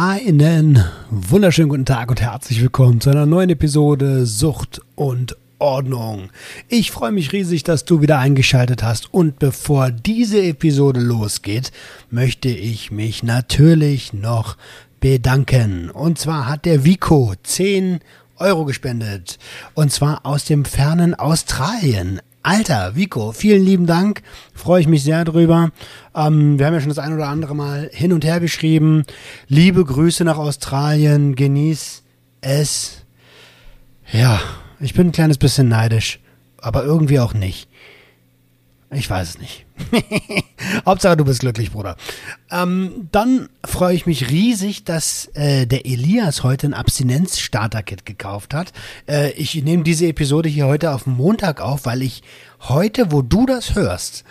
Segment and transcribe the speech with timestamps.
[0.00, 6.30] Einen wunderschönen guten Tag und herzlich willkommen zu einer neuen Episode Sucht und Ordnung.
[6.68, 11.72] Ich freue mich riesig, dass du wieder eingeschaltet hast und bevor diese Episode losgeht,
[12.12, 14.56] möchte ich mich natürlich noch
[15.00, 15.90] bedanken.
[15.90, 17.98] Und zwar hat der Vico 10
[18.36, 19.40] Euro gespendet.
[19.74, 22.20] Und zwar aus dem fernen Australien.
[22.42, 24.22] Alter, Vico, vielen lieben Dank.
[24.54, 25.70] Freue ich mich sehr drüber.
[26.14, 29.04] Ähm, wir haben ja schon das ein oder andere Mal hin und her geschrieben.
[29.48, 31.34] Liebe Grüße nach Australien.
[31.34, 32.02] Genieß
[32.40, 33.04] es.
[34.12, 34.40] Ja,
[34.80, 36.20] ich bin ein kleines bisschen neidisch.
[36.60, 37.67] Aber irgendwie auch nicht.
[38.90, 39.66] Ich weiß es nicht.
[40.86, 41.96] Hauptsache, du bist glücklich, Bruder.
[42.50, 48.72] Ähm, dann freue ich mich riesig, dass äh, der Elias heute ein Abstinenz-Starter-Kit gekauft hat.
[49.06, 52.22] Äh, ich nehme diese Episode hier heute auf Montag auf, weil ich
[52.60, 54.24] heute, wo du das hörst,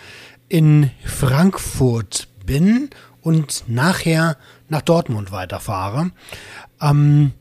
[0.48, 2.90] in Frankfurt bin
[3.22, 6.10] und nachher nach Dortmund weiterfahre.
[6.80, 7.32] Ähm,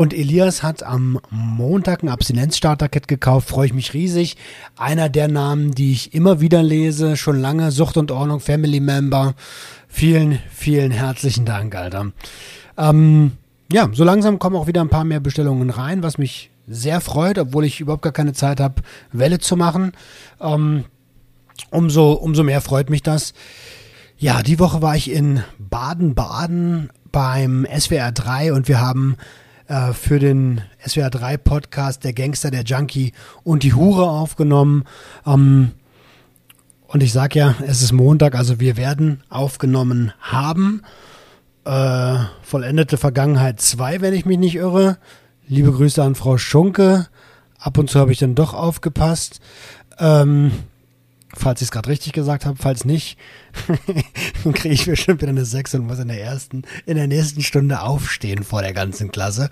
[0.00, 4.38] und Elias hat am Montag ein Abstinenz-Starter-Kit gekauft, freue ich mich riesig.
[4.78, 9.34] Einer der Namen, die ich immer wieder lese, schon lange, Sucht und Ordnung, Family Member.
[9.88, 12.12] Vielen, vielen herzlichen Dank, Alter.
[12.78, 13.32] Ähm,
[13.70, 17.38] ja, so langsam kommen auch wieder ein paar mehr Bestellungen rein, was mich sehr freut,
[17.38, 18.76] obwohl ich überhaupt gar keine Zeit habe,
[19.12, 19.92] Welle zu machen.
[20.40, 20.84] Ähm,
[21.70, 23.34] umso, umso mehr freut mich das.
[24.16, 29.18] Ja, die Woche war ich in Baden-Baden beim SWR 3 und wir haben
[29.70, 33.12] äh, für den SWR 3 Podcast Der Gangster, der Junkie
[33.44, 34.84] und die Hure aufgenommen.
[35.24, 35.70] Ähm,
[36.88, 40.82] und ich sag ja, es ist Montag, also wir werden aufgenommen haben.
[41.64, 44.98] Äh, vollendete Vergangenheit 2, wenn ich mich nicht irre.
[45.46, 47.06] Liebe Grüße an Frau Schunke.
[47.58, 49.40] Ab und zu habe ich dann doch aufgepasst.
[49.98, 50.50] Ähm,
[51.34, 53.18] falls ich es gerade richtig gesagt habe, falls nicht,
[54.52, 57.82] kriege ich bestimmt wieder eine 6 und muss in der ersten, in der nächsten Stunde
[57.82, 59.48] aufstehen vor der ganzen Klasse.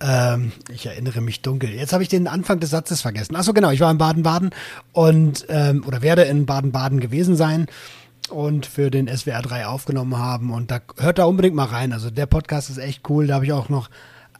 [0.00, 1.70] Ähm, ich erinnere mich dunkel.
[1.70, 3.36] Jetzt habe ich den Anfang des Satzes vergessen.
[3.36, 4.50] Achso, genau, ich war in Baden-Baden
[4.92, 7.66] und ähm, oder werde in Baden-Baden gewesen sein
[8.30, 10.52] und für den SWR 3 aufgenommen haben.
[10.52, 11.92] Und da hört da unbedingt mal rein.
[11.92, 13.26] Also der Podcast ist echt cool.
[13.26, 13.88] Da habe ich auch noch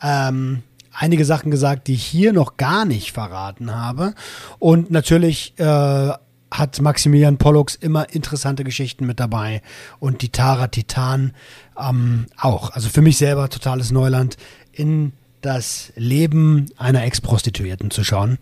[0.02, 4.14] ähm, einige Sachen gesagt, die ich hier noch gar nicht verraten habe.
[4.58, 6.12] Und natürlich äh,
[6.54, 9.60] hat Maximilian Pollux immer interessante Geschichten mit dabei
[9.98, 11.32] und die Tara Titan
[11.76, 12.70] ähm, auch.
[12.70, 14.36] Also für mich selber totales Neuland,
[14.70, 18.38] in das Leben einer Ex-Prostituierten zu schauen.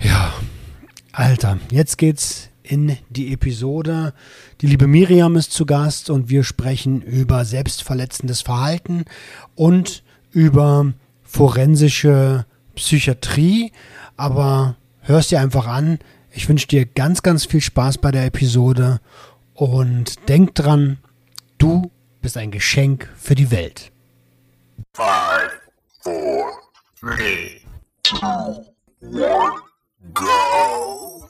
[0.00, 0.34] Ja,
[1.12, 4.12] Alter, jetzt geht's in die Episode.
[4.60, 9.04] Die liebe Miriam ist zu Gast und wir sprechen über selbstverletzendes Verhalten
[9.54, 10.92] und über
[11.22, 12.44] forensische
[12.74, 13.70] Psychiatrie.
[14.16, 16.00] Aber hörst dir einfach an,
[16.38, 19.00] ich wünsche dir ganz, ganz viel Spaß bei der Episode
[19.54, 20.98] und denk dran,
[21.58, 21.90] du
[22.22, 23.90] bist ein Geschenk für die Welt.
[24.94, 25.50] Five,
[26.00, 26.44] four,
[27.00, 27.60] three,
[28.04, 28.64] two,
[29.00, 29.50] one,
[30.14, 31.26] go!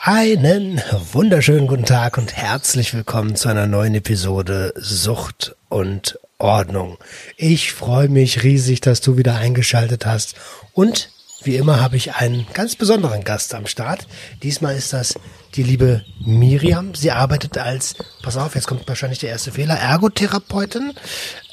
[0.00, 0.82] Einen
[1.12, 6.98] wunderschönen guten Tag und herzlich willkommen zu einer neuen Episode Sucht und Ordnung.
[7.36, 10.36] Ich freue mich riesig, dass du wieder eingeschaltet hast.
[10.72, 11.10] Und
[11.42, 14.06] wie immer habe ich einen ganz besonderen Gast am Start.
[14.42, 15.18] Diesmal ist das
[15.54, 16.94] die liebe Miriam.
[16.94, 20.94] Sie arbeitet als, pass auf, jetzt kommt wahrscheinlich der erste Fehler, Ergotherapeutin.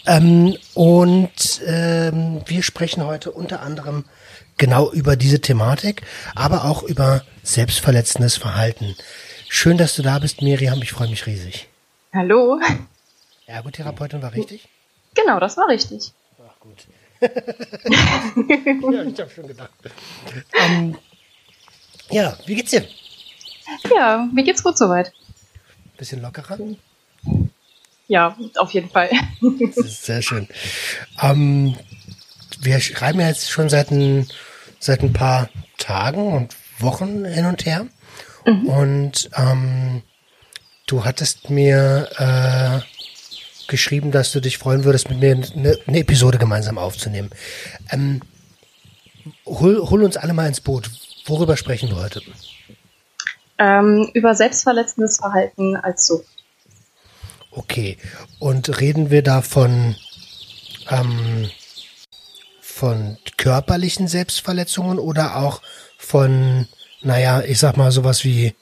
[0.06, 4.06] Ähm, und ähm, wir sprechen heute unter anderem
[4.58, 6.04] genau über diese Thematik,
[6.36, 8.96] aber auch über selbstverletzendes Verhalten.
[9.50, 10.82] Schön, dass du da bist, Miriam.
[10.82, 11.68] Ich freue mich riesig.
[12.14, 12.60] Hallo.
[13.48, 14.68] Ergotherapeutin war richtig?
[15.16, 16.14] Genau, das war richtig.
[16.40, 16.86] Ach gut.
[17.22, 19.72] ja, ich habe schon gedacht.
[20.60, 20.98] Ähm,
[22.10, 22.86] ja, wie geht's dir?
[23.96, 25.12] Ja, mir geht's gut soweit.
[25.98, 26.58] Bisschen lockerer?
[28.08, 29.10] Ja, auf jeden Fall.
[29.42, 30.48] Das ist sehr schön.
[31.22, 31.76] Ähm,
[32.60, 34.28] wir schreiben ja jetzt schon seit ein,
[34.80, 37.88] seit ein paar Tagen und Wochen hin und her.
[38.46, 38.68] Mhm.
[38.68, 40.04] Und ähm,
[40.86, 42.95] du hattest mir äh,
[43.68, 47.30] geschrieben, dass du dich freuen würdest, mit mir eine, eine Episode gemeinsam aufzunehmen.
[47.92, 48.22] Ähm,
[49.46, 50.90] hol, hol, uns alle mal ins Boot.
[51.26, 52.22] Worüber sprechen wir heute?
[53.58, 56.26] Ähm, über selbstverletzendes Verhalten als Sucht.
[57.52, 57.98] Okay.
[58.40, 59.96] Und reden wir da von,
[60.90, 61.50] ähm,
[62.60, 65.62] von körperlichen Selbstverletzungen oder auch
[65.98, 66.68] von,
[67.02, 68.56] naja, ich sag mal sowas wie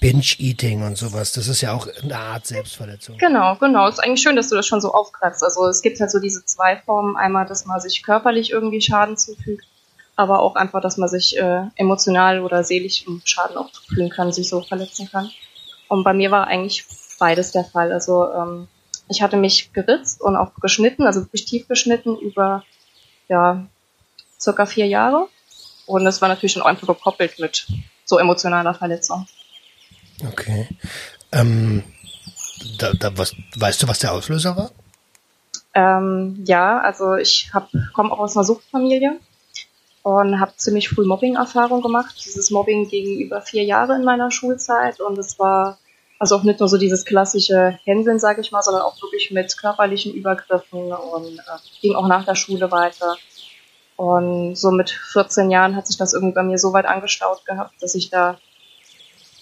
[0.00, 1.32] Binge-Eating und sowas.
[1.32, 3.18] Das ist ja auch eine Art Selbstverletzung.
[3.18, 3.86] Genau, genau.
[3.86, 5.44] Ist eigentlich schön, dass du das schon so aufgreifst.
[5.44, 7.16] Also es gibt halt so diese zwei Formen.
[7.16, 9.66] Einmal, dass man sich körperlich irgendwie Schaden zufügt,
[10.16, 14.48] aber auch einfach, dass man sich äh, emotional oder seelisch Schaden auch zufügen kann, sich
[14.48, 15.30] so verletzen kann.
[15.88, 16.86] Und bei mir war eigentlich
[17.18, 17.92] beides der Fall.
[17.92, 18.68] Also ähm,
[19.08, 22.64] ich hatte mich geritzt und auch geschnitten, also wirklich tief geschnitten über
[23.28, 23.66] ja
[24.40, 25.28] circa vier Jahre.
[25.84, 27.66] Und das war natürlich auch einfach gekoppelt mit
[28.04, 29.26] so emotionaler Verletzung.
[30.26, 30.68] Okay.
[31.32, 31.84] Ähm,
[32.78, 34.70] da, da, was, weißt du, was der Auslöser war?
[35.74, 37.50] Ähm, ja, also ich
[37.94, 39.18] komme auch aus einer Suchtfamilie
[40.02, 42.16] und habe ziemlich früh Mobbing-Erfahrung gemacht.
[42.24, 45.78] Dieses Mobbing ging über vier Jahre in meiner Schulzeit und es war
[46.18, 49.56] also auch nicht nur so dieses klassische Hänseln, sage ich mal, sondern auch wirklich mit
[49.56, 53.16] körperlichen Übergriffen und äh, ging auch nach der Schule weiter.
[53.96, 57.74] Und so mit 14 Jahren hat sich das irgendwie bei mir so weit angestaut gehabt,
[57.82, 58.38] dass ich da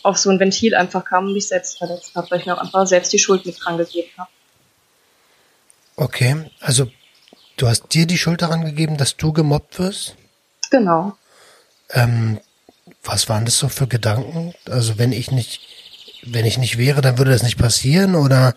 [0.08, 2.62] auf so ein Ventil einfach kam und mich selbst verletzt habe, weil ich mir auch
[2.62, 4.30] einfach selbst die Schuld mit dran gegeben habe.
[5.96, 6.90] Okay, also
[7.56, 10.16] du hast dir die Schuld daran gegeben, dass du gemobbt wirst?
[10.70, 11.16] Genau.
[11.90, 12.40] Ähm,
[13.04, 14.54] was waren das so für Gedanken?
[14.66, 15.60] Also wenn ich nicht,
[16.24, 18.54] wenn ich nicht wäre, dann würde das nicht passieren oder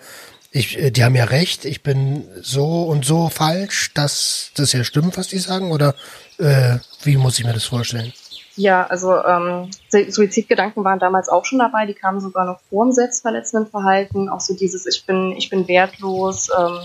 [0.51, 4.83] ich, äh, die haben ja recht, ich bin so und so falsch, dass das ja
[4.83, 5.95] stimmt, was die sagen oder
[6.38, 8.13] äh, wie muss ich mir das vorstellen?
[8.56, 12.92] Ja, also ähm, Suizidgedanken waren damals auch schon dabei, die kamen sogar noch vor dem
[12.92, 16.80] selbstverletzenden Verhalten, auch so dieses ich bin ich bin wertlos, ähm,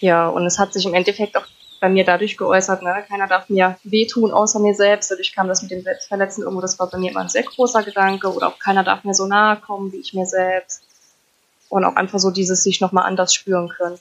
[0.00, 1.46] ja und es hat sich im Endeffekt auch
[1.80, 3.04] bei mir dadurch geäußert, ne?
[3.08, 5.10] keiner darf mir wehtun außer mir selbst.
[5.10, 7.82] Dadurch kam das mit dem Selbstverletzen irgendwo, das war bei mir immer ein sehr großer
[7.82, 8.32] Gedanke.
[8.32, 10.82] Oder auch keiner darf mir so nahe kommen wie ich mir selbst.
[11.68, 13.98] Und auch einfach so dieses sich nochmal anders spüren können.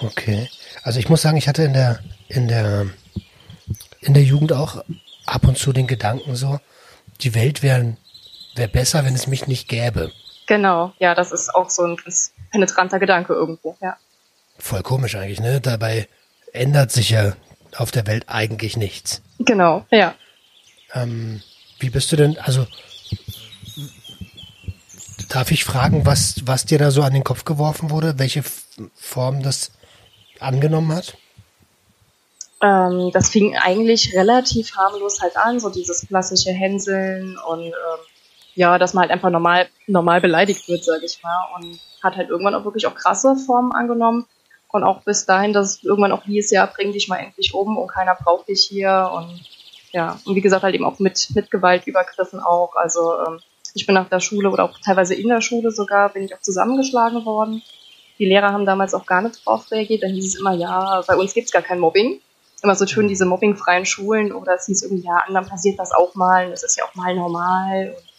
[0.00, 0.48] Okay.
[0.82, 2.86] Also ich muss sagen, ich hatte in der, in der,
[4.00, 4.82] in der Jugend auch
[5.26, 6.58] ab und zu den Gedanken so,
[7.20, 7.96] die Welt wäre
[8.54, 10.12] wär besser, wenn es mich nicht gäbe.
[10.46, 11.96] Genau, ja, das ist auch so ein
[12.50, 13.96] penetranter Gedanke irgendwo, ja.
[14.58, 15.60] Voll komisch eigentlich, ne?
[15.60, 16.08] Dabei
[16.52, 17.34] ändert sich ja
[17.76, 19.22] auf der Welt eigentlich nichts.
[19.38, 20.14] Genau, ja.
[20.92, 21.40] Ähm,
[21.78, 22.66] wie bist du denn, also
[25.28, 28.18] darf ich fragen, was, was dir da so an den Kopf geworfen wurde?
[28.18, 28.42] Welche
[28.94, 29.70] Form das
[30.40, 31.16] angenommen hat?
[32.62, 38.00] Ähm, das fing eigentlich relativ harmlos halt an, so dieses klassische Hänseln und ähm,
[38.54, 41.46] ja, dass man halt einfach normal, normal beleidigt wird, sag ich mal.
[41.56, 44.26] Und hat halt irgendwann auch wirklich auch krasse Formen angenommen.
[44.68, 47.76] Und auch bis dahin, dass es irgendwann auch hieß, ja, bring dich mal endlich um
[47.76, 49.10] und keiner braucht dich hier.
[49.14, 49.40] Und
[49.92, 52.76] ja, und wie gesagt, halt eben auch mit, mit Gewaltübergriffen auch.
[52.76, 53.40] Also ähm,
[53.74, 56.40] ich bin nach der Schule oder auch teilweise in der Schule sogar, bin ich auch
[56.40, 57.62] zusammengeschlagen worden.
[58.18, 60.02] Die Lehrer haben damals auch gar nicht drauf reagiert.
[60.02, 62.20] Dann hieß es immer, ja, bei uns gibt's gar kein Mobbing.
[62.62, 66.14] Immer so schön diese mobbingfreien Schulen oder es hieß irgendwie, ja, anderen passiert das auch
[66.14, 67.94] mal, das ist ja auch mal normal.
[67.96, 68.10] Und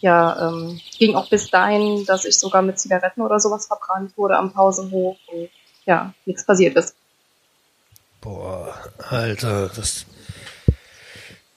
[0.00, 4.36] ja, ähm, ging auch bis dahin, dass ich sogar mit Zigaretten oder sowas verbrannt wurde
[4.36, 5.16] am Pausenhof.
[5.30, 5.50] Und
[5.84, 6.94] ja, nichts passiert ist.
[8.20, 8.74] Boah,
[9.10, 10.06] Alter, das,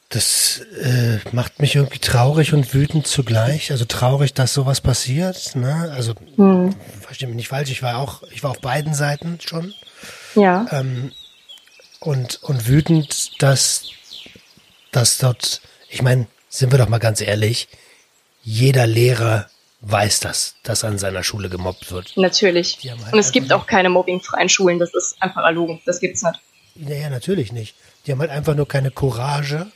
[0.09, 3.71] das äh, macht mich irgendwie traurig und wütend zugleich.
[3.71, 5.55] Also traurig, dass sowas passiert.
[5.55, 5.91] Ne?
[5.93, 6.75] Also hm.
[7.01, 7.71] verstehe mich nicht falsch.
[7.71, 9.73] Ich war auch, ich war auf beiden Seiten schon.
[10.35, 10.65] Ja.
[10.71, 11.11] Ähm,
[12.03, 13.85] und und wütend, dass
[14.91, 15.61] dass dort.
[15.89, 17.67] Ich meine, sind wir doch mal ganz ehrlich.
[18.43, 19.49] Jeder Lehrer
[19.81, 22.15] weiß das, dass an seiner Schule gemobbt wird.
[22.15, 22.77] Natürlich.
[22.85, 26.39] Halt Und es gibt auch keine mobbingfreien Schulen, das ist einfach erlogen, das gibt's nicht.
[26.75, 27.75] Naja, natürlich nicht.
[28.05, 29.71] Die haben halt einfach nur keine Courage,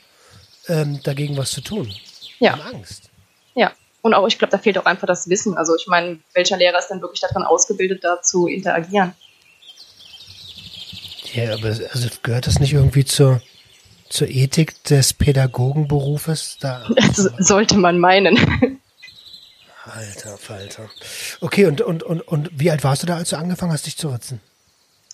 [0.66, 1.92] ähm, dagegen was zu tun.
[2.38, 2.56] Ja.
[2.56, 3.10] Die haben Angst.
[3.54, 3.72] Ja.
[4.00, 5.56] Und auch, ich glaube, da fehlt auch einfach das Wissen.
[5.56, 9.14] Also ich meine, welcher Lehrer ist denn wirklich daran ausgebildet, da zu interagieren?
[11.32, 13.40] Ja, aber also gehört das nicht irgendwie zur,
[14.08, 16.58] zur Ethik des Pädagogenberufes?
[16.60, 18.80] Da das sollte man meinen.
[19.84, 20.88] Alter Falter.
[21.40, 23.96] Okay, und, und, und, und wie alt warst du da, als du angefangen hast, dich
[23.96, 24.40] zu ritzen?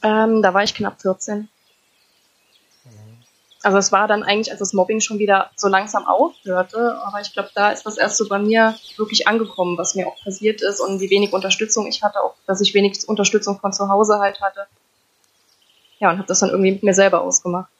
[0.02, 1.48] Ähm, da war ich knapp 14.
[3.64, 7.32] Also es war dann eigentlich, als das Mobbing schon wieder so langsam aufhörte, aber ich
[7.32, 10.80] glaube, da ist das erst so bei mir wirklich angekommen, was mir auch passiert ist
[10.80, 14.42] und wie wenig Unterstützung ich hatte, auch dass ich wenig Unterstützung von zu Hause halt
[14.42, 14.66] hatte.
[16.04, 17.70] Ja, und habe das dann irgendwie mit mir selber ausgemacht.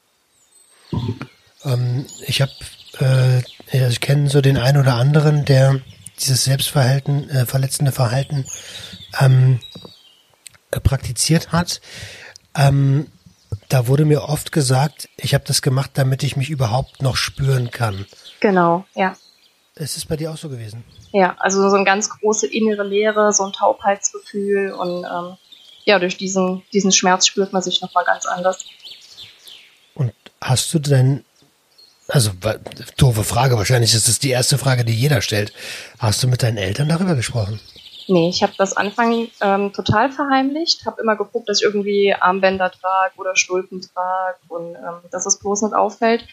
[1.62, 2.52] Ähm, ich habe,
[2.98, 3.42] äh,
[3.86, 5.82] ich kenne so den einen oder anderen, der
[6.18, 8.46] dieses Selbstverhalten, äh, verletzende Verhalten
[9.20, 9.60] ähm,
[10.70, 11.82] äh, praktiziert hat.
[12.56, 13.08] Ähm,
[13.68, 17.70] da wurde mir oft gesagt, ich habe das gemacht, damit ich mich überhaupt noch spüren
[17.70, 18.06] kann.
[18.40, 19.14] Genau, ja.
[19.74, 20.82] ist es bei dir auch so gewesen?
[21.12, 25.36] Ja, also so eine ganz große innere Leere, so ein Taubheitsgefühl und ähm,
[25.84, 28.64] ja, durch diesen, diesen Schmerz spürt man sich nochmal ganz anders.
[29.94, 31.24] Und hast du denn,
[32.08, 32.30] also
[32.96, 35.52] doofe Frage, wahrscheinlich ist es die erste Frage, die jeder stellt.
[35.98, 37.60] Hast du mit deinen Eltern darüber gesprochen?
[38.06, 42.70] Nee, ich habe das Anfang ähm, total verheimlicht, habe immer geguckt, dass ich irgendwie Armbänder
[42.70, 46.26] trage oder Stulpen trage und ähm, dass es bloß nicht auffällt.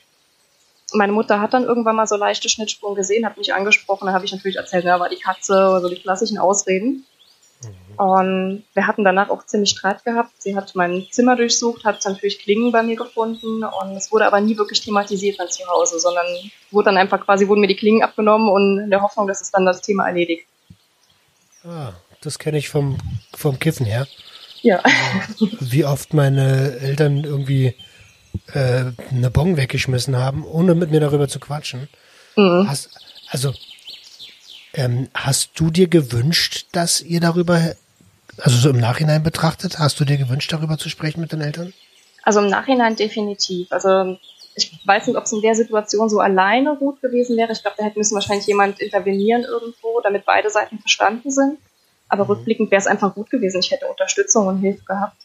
[0.94, 4.26] Meine Mutter hat dann irgendwann mal so leichte Schnittspuren gesehen, hat mich angesprochen, da habe
[4.26, 7.06] ich natürlich erzählt, ja, war die Katze oder so die klassischen Ausreden.
[7.64, 7.96] Mhm.
[7.96, 10.32] Und wir hatten danach auch ziemlich Streit gehabt.
[10.40, 14.42] Sie hat mein Zimmer durchsucht, hat natürlich Klingen bei mir gefunden und es wurde aber
[14.42, 16.26] nie wirklich thematisiert dann zu Hause, sondern
[16.72, 19.52] wurde dann einfach quasi, wurden mir die Klingen abgenommen und in der Hoffnung, dass es
[19.52, 20.46] dann das Thema erledigt.
[21.64, 22.98] Ah, das kenne ich vom,
[23.36, 24.08] vom Kiffen her.
[24.62, 24.82] Ja.
[25.60, 27.76] Wie oft meine Eltern irgendwie
[28.54, 31.90] äh, eine Bon weggeschmissen haben, ohne mit mir darüber zu quatschen.
[32.36, 32.68] Mhm.
[32.68, 32.90] Hast,
[33.30, 33.54] also,
[34.74, 37.76] ähm, hast du dir gewünscht, dass ihr darüber,
[38.38, 41.74] also so im Nachhinein betrachtet, hast du dir gewünscht, darüber zu sprechen mit den Eltern?
[42.24, 43.72] Also im Nachhinein definitiv.
[43.72, 44.18] Also
[44.56, 47.52] ich weiß nicht, ob es in der Situation so alleine gut gewesen wäre.
[47.52, 51.58] Ich glaube, da hätte müssen wahrscheinlich jemand intervenieren irgendwo, damit beide Seiten verstanden sind.
[52.10, 52.32] Aber mhm.
[52.32, 53.62] rückblickend wäre es einfach gut gewesen.
[53.62, 55.16] Ich hätte Unterstützung und Hilfe gehabt.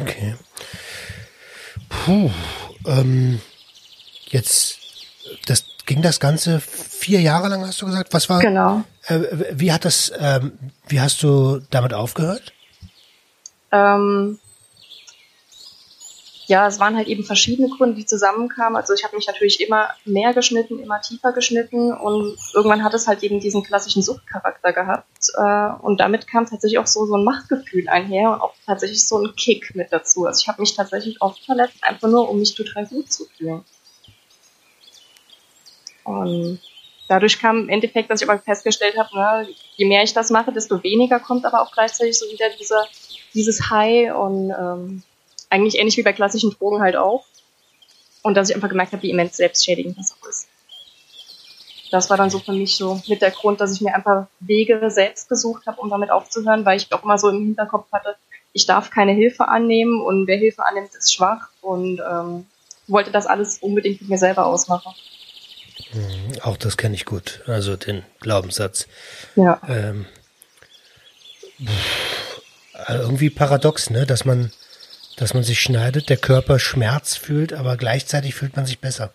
[0.00, 0.36] Okay.
[1.88, 2.30] Puh.
[2.86, 3.40] Ähm,
[4.28, 4.78] jetzt,
[5.46, 8.12] das ging das Ganze vier Jahre lang, hast du gesagt?
[8.12, 8.40] Was war?
[8.40, 8.82] Genau.
[9.06, 9.20] Äh,
[9.52, 10.12] wie hat das?
[10.18, 10.52] Ähm,
[10.88, 12.52] wie hast du damit aufgehört?
[13.72, 14.38] Ähm,
[16.48, 18.76] ja, es waren halt eben verschiedene Gründe, die zusammenkamen.
[18.76, 23.08] Also ich habe mich natürlich immer mehr geschnitten, immer tiefer geschnitten und irgendwann hat es
[23.08, 25.30] halt eben diesen klassischen Suchtcharakter gehabt.
[25.36, 29.18] Äh, und damit kam tatsächlich auch so, so ein Machtgefühl einher und auch tatsächlich so
[29.18, 30.24] ein Kick mit dazu.
[30.24, 33.64] Also ich habe mich tatsächlich oft verletzt, einfach nur, um mich total gut zu fühlen.
[36.06, 36.60] Und
[37.08, 40.52] dadurch kam im Endeffekt, dass ich aber festgestellt habe, ne, je mehr ich das mache,
[40.52, 42.86] desto weniger kommt aber auch gleichzeitig so wieder dieser,
[43.34, 45.02] dieses High und ähm,
[45.50, 47.24] eigentlich ähnlich wie bei klassischen Drogen halt auch.
[48.22, 50.48] Und dass ich einfach gemerkt habe, wie immens selbstschädigend das auch ist.
[51.90, 54.90] Das war dann so für mich so mit der Grund, dass ich mir einfach Wege
[54.90, 58.16] selbst gesucht habe, um damit aufzuhören, weil ich auch immer so im Hinterkopf hatte,
[58.52, 62.46] ich darf keine Hilfe annehmen und wer Hilfe annimmt, ist schwach und ähm,
[62.88, 64.94] wollte das alles unbedingt mit mir selber ausmachen.
[65.92, 68.86] Mhm, auch das kenne ich gut, also den Glaubenssatz.
[69.34, 69.60] Ja.
[69.68, 70.06] Ähm,
[72.88, 74.52] irgendwie paradox, ne, dass man
[75.16, 79.12] dass man sich schneidet, der Körper Schmerz fühlt, aber gleichzeitig fühlt man sich besser.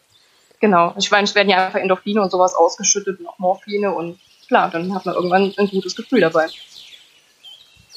[0.60, 0.94] Genau.
[0.98, 4.70] Ich meine, es werden ja einfach Endorphine und sowas ausgeschüttet und auch Morphine und klar,
[4.70, 6.48] dann hat man irgendwann ein gutes Gefühl dabei.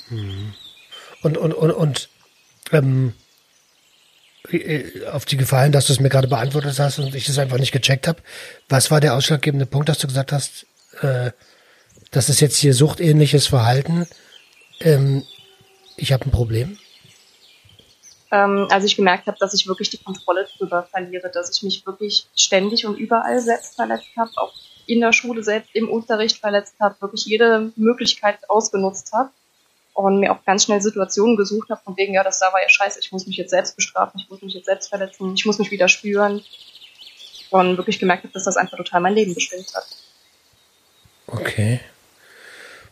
[0.09, 0.55] Hm.
[1.23, 2.09] Und, und, und, und
[2.73, 3.24] ähm, äh,
[5.13, 7.73] auf die Gefallen, dass du es mir gerade beantwortet hast und ich es einfach nicht
[7.73, 8.23] gecheckt habe.
[8.69, 10.67] Was war der ausschlaggebende Punkt, dass du gesagt hast,
[11.01, 11.31] äh,
[12.11, 14.07] das ist jetzt hier suchtähnliches Verhalten?
[14.81, 15.25] Ähm,
[15.97, 16.79] ich habe ein Problem?
[18.35, 21.87] ähm, als ich gemerkt habe, dass ich wirklich die Kontrolle drüber verliere, dass ich mich
[21.87, 24.53] wirklich ständig und überall selbst verletzt habe, auch
[24.87, 29.31] in der Schule selbst im Unterricht verletzt habe, wirklich jede Möglichkeit ausgenutzt habe
[29.95, 32.69] und mir auch ganz schnell Situationen gesucht habe, von wegen, ja, das da war ja
[32.69, 35.59] scheiße, ich muss mich jetzt selbst bestrafen, ich muss mich jetzt selbst verletzen, ich muss
[35.59, 36.43] mich wieder spüren
[37.51, 39.87] und wirklich gemerkt habe, dass das einfach total mein Leben bestimmt hat.
[41.29, 41.81] Okay.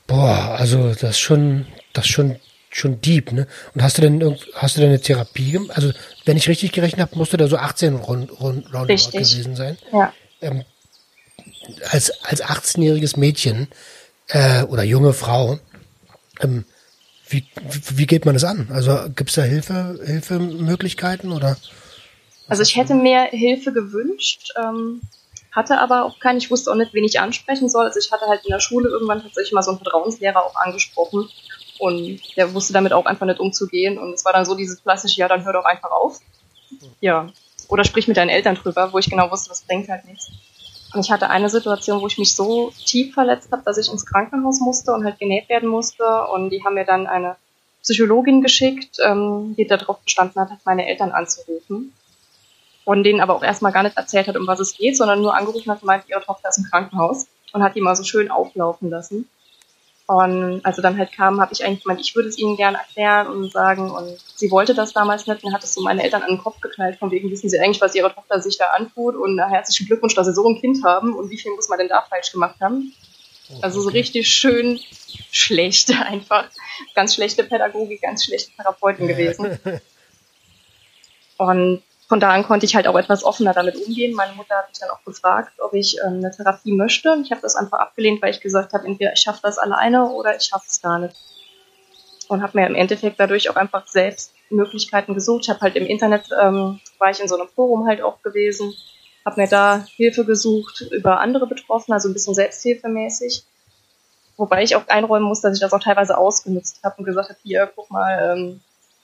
[0.06, 2.38] Boah, also das schon, das schon
[2.74, 3.46] schon deep, ne?
[3.74, 5.76] Und hast du denn hast du denn eine Therapie gemacht?
[5.76, 5.92] Also,
[6.24, 9.76] wenn ich richtig gerechnet habe, musste da so 18 rund, rund, roundabout gewesen sein.
[9.92, 10.12] Ja.
[10.40, 10.64] Ähm,
[11.90, 13.68] als als 18-jähriges Mädchen
[14.28, 15.58] äh, oder junge Frau,
[16.40, 16.64] ähm,
[17.32, 17.44] wie,
[17.94, 18.68] wie geht man das an?
[18.72, 21.56] Also gibt's da Hilfe, Hilfemöglichkeiten oder?
[22.48, 25.00] Also ich hätte mir Hilfe gewünscht, ähm,
[25.52, 26.38] hatte aber auch keine.
[26.38, 27.86] Ich wusste auch nicht, wen ich ansprechen soll.
[27.86, 31.28] Also ich hatte halt in der Schule irgendwann tatsächlich mal so einen Vertrauenslehrer auch angesprochen
[31.78, 33.98] und der wusste damit auch einfach nicht umzugehen.
[33.98, 36.20] Und es war dann so dieses klassische, ja, dann hör doch einfach auf.
[37.00, 37.28] Ja.
[37.68, 40.30] Oder sprich mit deinen Eltern drüber, wo ich genau wusste, das bringt halt nichts.
[40.92, 44.04] Und ich hatte eine Situation, wo ich mich so tief verletzt habe, dass ich ins
[44.04, 46.04] Krankenhaus musste und halt genäht werden musste.
[46.28, 47.36] Und die haben mir dann eine
[47.82, 51.92] Psychologin geschickt, ähm, die darauf bestanden hat, meine Eltern anzurufen.
[52.84, 55.34] Und denen aber auch erstmal gar nicht erzählt hat, um was es geht, sondern nur
[55.34, 58.90] angerufen hat meint, ihre Tochter ist im Krankenhaus und hat die mal so schön auflaufen
[58.90, 59.28] lassen.
[60.06, 63.28] Und also dann halt kam, habe ich eigentlich gemeint, ich würde es ihnen gerne erklären
[63.28, 63.90] und sagen.
[63.90, 66.60] Und sie wollte das damals nicht und hat es so meine Eltern an den Kopf
[66.60, 69.86] geknallt, von wegen wissen sie eigentlich, was ihre Tochter sich da antut und na, herzlichen
[69.86, 72.32] Glückwunsch, dass sie so ein Kind haben und wie viel muss man denn da falsch
[72.32, 72.92] gemacht haben.
[73.60, 74.80] Also so richtig schön
[75.30, 76.48] schlecht einfach.
[76.94, 79.58] Ganz schlechte Pädagogik, ganz schlechte Therapeuten gewesen.
[81.38, 81.82] Und
[82.12, 84.14] von da an konnte ich halt auch etwas offener damit umgehen.
[84.14, 87.16] Meine Mutter hat mich dann auch gefragt, ob ich ähm, eine Therapie möchte.
[87.24, 90.36] Ich habe das einfach abgelehnt, weil ich gesagt habe, entweder ich schaffe das alleine oder
[90.36, 91.16] ich schaffe es gar nicht.
[92.28, 95.44] Und habe mir im Endeffekt dadurch auch einfach selbst Möglichkeiten gesucht.
[95.44, 98.74] Ich habe halt im Internet, ähm, war ich in so einem Forum halt auch gewesen,
[99.24, 103.42] habe mir da Hilfe gesucht über andere Betroffene, also ein bisschen selbsthilfemäßig.
[104.36, 107.38] Wobei ich auch einräumen muss, dass ich das auch teilweise ausgenutzt habe und gesagt habe,
[107.42, 108.60] hier, guck mal, ähm,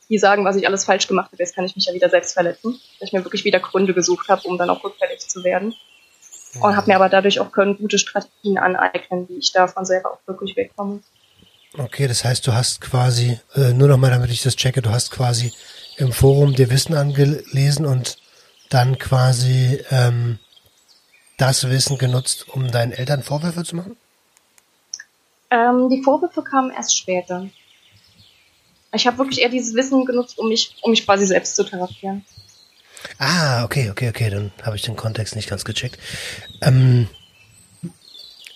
[0.09, 2.33] die sagen, was ich alles falsch gemacht habe, jetzt kann ich mich ja wieder selbst
[2.35, 2.81] verletzen.
[2.99, 5.75] Dass ich mir wirklich wieder Gründe gesucht habe, um dann auch rückfällig zu werden.
[6.55, 6.63] Ja.
[6.63, 10.21] Und habe mir aber dadurch auch können gute Strategien aneignen, wie ich davon selber auch
[10.27, 11.01] wirklich wegkomme.
[11.77, 15.11] Okay, das heißt, du hast quasi, äh, nur nochmal, damit ich das checke, du hast
[15.11, 15.53] quasi
[15.99, 18.17] im Forum dir Wissen angelesen und
[18.71, 20.39] dann quasi ähm,
[21.37, 23.97] das Wissen genutzt, um deinen Eltern Vorwürfe zu machen?
[25.51, 27.47] Ähm, die Vorwürfe kamen erst später.
[28.93, 32.25] Ich habe wirklich eher dieses Wissen genutzt, um mich, um mich quasi selbst zu therapieren.
[33.19, 35.99] Ah, okay, okay, okay, dann habe ich den Kontext nicht ganz gecheckt.
[36.63, 37.09] Ähm,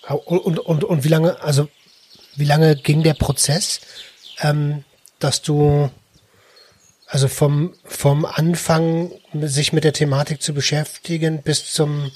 [0.09, 1.69] und, und, und wie lange, also
[2.37, 3.81] wie lange ging der Prozess,
[4.41, 4.85] ähm,
[5.19, 5.91] dass du
[7.07, 12.11] also vom, vom Anfang sich mit der Thematik zu beschäftigen bis zum,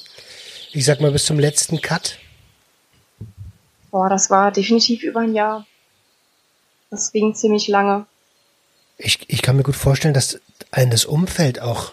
[0.73, 2.19] ich sag mal, bis zum letzten Cut?
[3.91, 5.67] Boah, das war definitiv über ein Jahr.
[6.91, 8.07] Das ging ziemlich lange.
[8.99, 10.41] Ich, ich kann mir gut vorstellen, dass
[10.71, 11.93] ein das Umfeld auch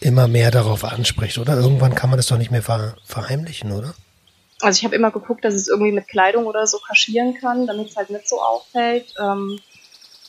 [0.00, 1.54] immer mehr darauf anspricht, oder?
[1.54, 3.94] Irgendwann kann man das doch nicht mehr ver, verheimlichen, oder?
[4.60, 7.90] Also ich habe immer geguckt, dass es irgendwie mit Kleidung oder so kaschieren kann, damit
[7.90, 9.14] es halt nicht so auffällt.
[9.20, 9.60] Ähm,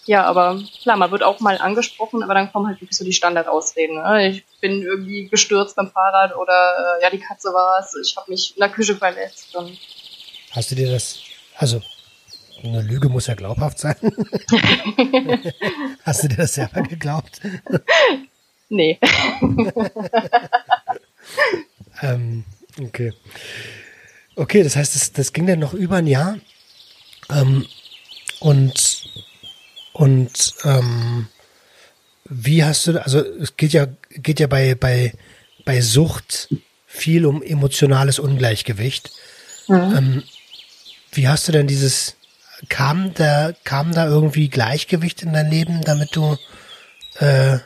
[0.06, 3.14] ja, aber klar, man wird auch mal angesprochen, aber dann kommen halt wirklich so die
[3.14, 3.96] Standardausreden.
[3.96, 4.30] Ne?
[4.30, 8.32] Ich bin irgendwie gestürzt beim Fahrrad oder äh, ja, die Katze war es, ich habe
[8.32, 9.56] mich in der Küche verletzt.
[9.56, 9.78] Und
[10.52, 11.20] Hast du dir das,
[11.58, 11.82] also
[12.64, 13.96] eine Lüge muss ja glaubhaft sein.
[16.04, 17.42] Hast du dir das selber geglaubt?
[18.70, 19.00] Nee.
[22.02, 22.44] ähm,
[22.82, 23.14] okay.
[24.36, 26.38] Okay, das heißt, das, das ging dann noch über ein Jahr.
[27.30, 27.66] Ähm,
[28.40, 29.10] und
[30.00, 31.28] und ähm,
[32.24, 35.14] wie hast du, also es geht ja, geht ja bei, bei,
[35.66, 36.48] bei Sucht
[36.86, 39.12] viel um emotionales Ungleichgewicht.
[39.68, 39.96] Mhm.
[39.98, 40.24] Ähm,
[41.12, 42.16] wie hast du denn dieses,
[42.68, 46.38] kam da, kam da irgendwie Gleichgewicht in dein Leben, damit du
[47.20, 47.60] äh,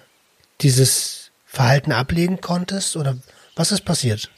[0.61, 2.95] dieses Verhalten ablegen konntest?
[2.95, 3.17] Oder
[3.55, 4.29] was ist passiert?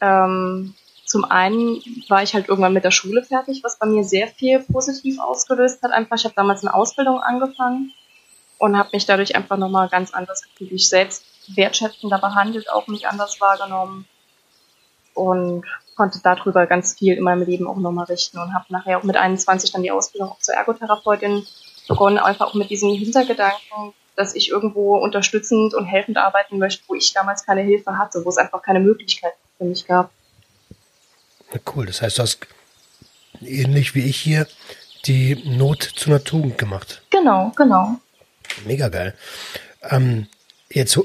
[0.00, 4.28] Ähm, zum einen war ich halt irgendwann mit der Schule fertig, was bei mir sehr
[4.28, 5.92] viel positiv ausgelöst hat.
[5.92, 7.92] Einfach, ich habe damals eine Ausbildung angefangen
[8.58, 10.80] und habe mich dadurch einfach nochmal ganz anders gefühlt.
[10.80, 14.06] Selbst wertschätzender behandelt, auch mich anders wahrgenommen
[15.18, 15.64] und
[15.96, 19.16] konnte darüber ganz viel in meinem Leben auch nochmal richten und habe nachher auch mit
[19.16, 21.44] 21 dann die Ausbildung zur Ergotherapeutin
[21.88, 26.94] begonnen, einfach auch mit diesem Hintergedanken, dass ich irgendwo unterstützend und helfend arbeiten möchte, wo
[26.94, 30.10] ich damals keine Hilfe hatte, wo es einfach keine Möglichkeit für mich gab.
[31.74, 32.46] Cool, das heißt, du hast
[33.40, 34.46] ähnlich wie ich hier
[35.06, 37.02] die Not zu einer Tugend gemacht.
[37.10, 37.96] Genau, genau.
[38.66, 39.14] Mega geil.
[39.82, 40.28] Ähm,
[40.70, 40.98] jetzt,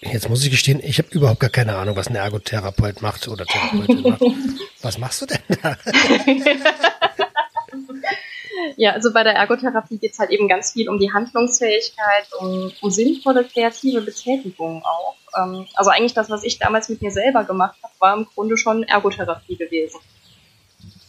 [0.00, 3.44] jetzt muss ich gestehen, ich habe überhaupt gar keine Ahnung, was ein Ergotherapeut macht oder
[3.44, 4.20] Therapeutin macht.
[4.82, 5.76] Was machst du denn da?
[8.76, 12.72] ja, also bei der Ergotherapie geht es halt eben ganz viel um die Handlungsfähigkeit, um,
[12.80, 15.16] um sinnvolle kreative Betätigung auch.
[15.36, 18.56] Ähm, also eigentlich das, was ich damals mit mir selber gemacht habe, war im Grunde
[18.56, 19.98] schon Ergotherapie gewesen.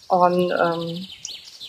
[0.07, 1.05] Und ähm,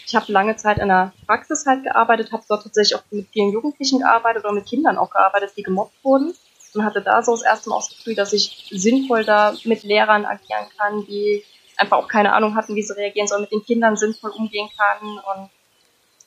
[0.07, 3.53] ich habe lange Zeit in der Praxis halt gearbeitet, habe dort tatsächlich auch mit vielen
[3.53, 6.35] Jugendlichen gearbeitet oder mit Kindern auch gearbeitet, die gemobbt wurden.
[6.79, 9.83] Und hatte da so das erste Mal auch das Gefühl, dass ich sinnvoll da mit
[9.83, 11.45] Lehrern agieren kann, die
[11.77, 15.09] einfach auch keine Ahnung hatten, wie sie reagieren sollen, mit den Kindern sinnvoll umgehen kann
[15.09, 15.51] und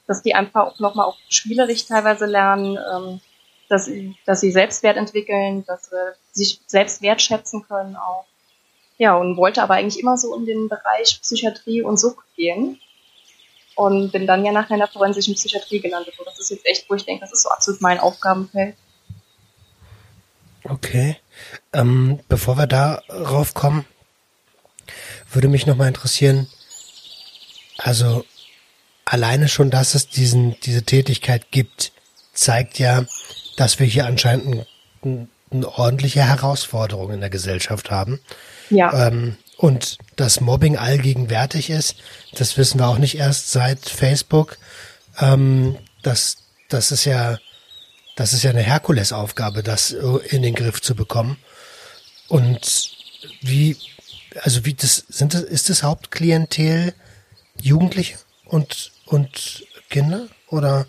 [0.07, 3.21] dass die einfach auch nochmal auch spielerisch teilweise lernen, ähm,
[3.69, 3.89] dass,
[4.25, 5.95] dass sie Selbstwert entwickeln, dass sie
[6.33, 8.25] sich selbst wertschätzen können auch.
[8.97, 12.79] Ja, und wollte aber eigentlich immer so in den Bereich Psychiatrie und Sucht gehen.
[13.75, 16.19] Und bin dann ja nachher in der forensischen Psychiatrie gelandet.
[16.19, 18.75] Und das ist jetzt echt, wo ich denke, das ist so absolut mein Aufgabenfeld.
[20.63, 21.17] Okay.
[21.73, 23.85] Ähm, bevor wir darauf kommen,
[25.31, 26.47] würde mich nochmal interessieren,
[27.77, 28.25] also
[29.05, 31.91] alleine schon, dass es diesen, diese Tätigkeit gibt,
[32.33, 33.05] zeigt ja,
[33.57, 34.67] dass wir hier anscheinend
[35.03, 38.19] ein, eine ordentliche Herausforderung in der Gesellschaft haben.
[38.69, 39.07] Ja.
[39.07, 41.95] Ähm, und dass Mobbing allgegenwärtig ist,
[42.33, 44.57] das wissen wir auch nicht erst seit Facebook.
[45.19, 46.37] Ähm, das,
[46.69, 47.37] das ist ja,
[48.15, 51.37] das ist ja eine Herkulesaufgabe, das in den Griff zu bekommen.
[52.27, 52.91] Und
[53.41, 53.77] wie,
[54.41, 56.93] also wie das, sind das, ist das Hauptklientel
[57.59, 60.27] Jugendliche und, und Kinder?
[60.47, 60.87] Oder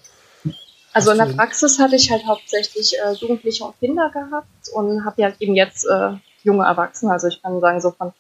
[0.92, 5.22] Also in der Praxis hatte ich halt hauptsächlich äh, Jugendliche und Kinder gehabt und habe
[5.22, 7.12] ja eben jetzt äh, junge Erwachsene.
[7.12, 8.12] Also ich kann sagen, so von,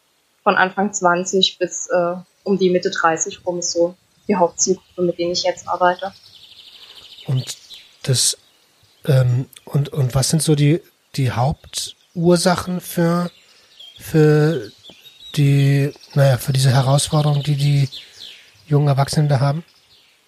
[0.42, 3.94] von Anfang 20 bis äh, um die Mitte 30 rum ist so
[4.28, 6.12] die Hauptzielgruppe, mit denen ich jetzt arbeite.
[7.26, 7.56] Und
[8.02, 8.36] das
[9.06, 10.80] ähm, und, und was sind so die,
[11.16, 13.30] die Hauptursachen für,
[13.98, 14.70] für
[15.36, 17.88] die, naja, für diese Herausforderung, die die
[18.66, 19.64] jungen Erwachsenen da haben?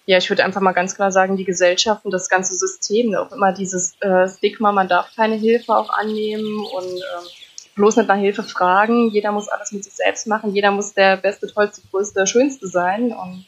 [0.07, 3.21] Ja, ich würde einfach mal ganz klar sagen, die Gesellschaft und das ganze System, ne,
[3.21, 7.27] auch immer dieses äh, Stigma, man darf keine Hilfe auch annehmen und äh,
[7.75, 9.09] bloß nicht nach Hilfe fragen.
[9.09, 10.53] Jeder muss alles mit sich selbst machen.
[10.53, 13.13] Jeder muss der Beste, Tollste, Größte, Schönste sein.
[13.13, 13.45] Und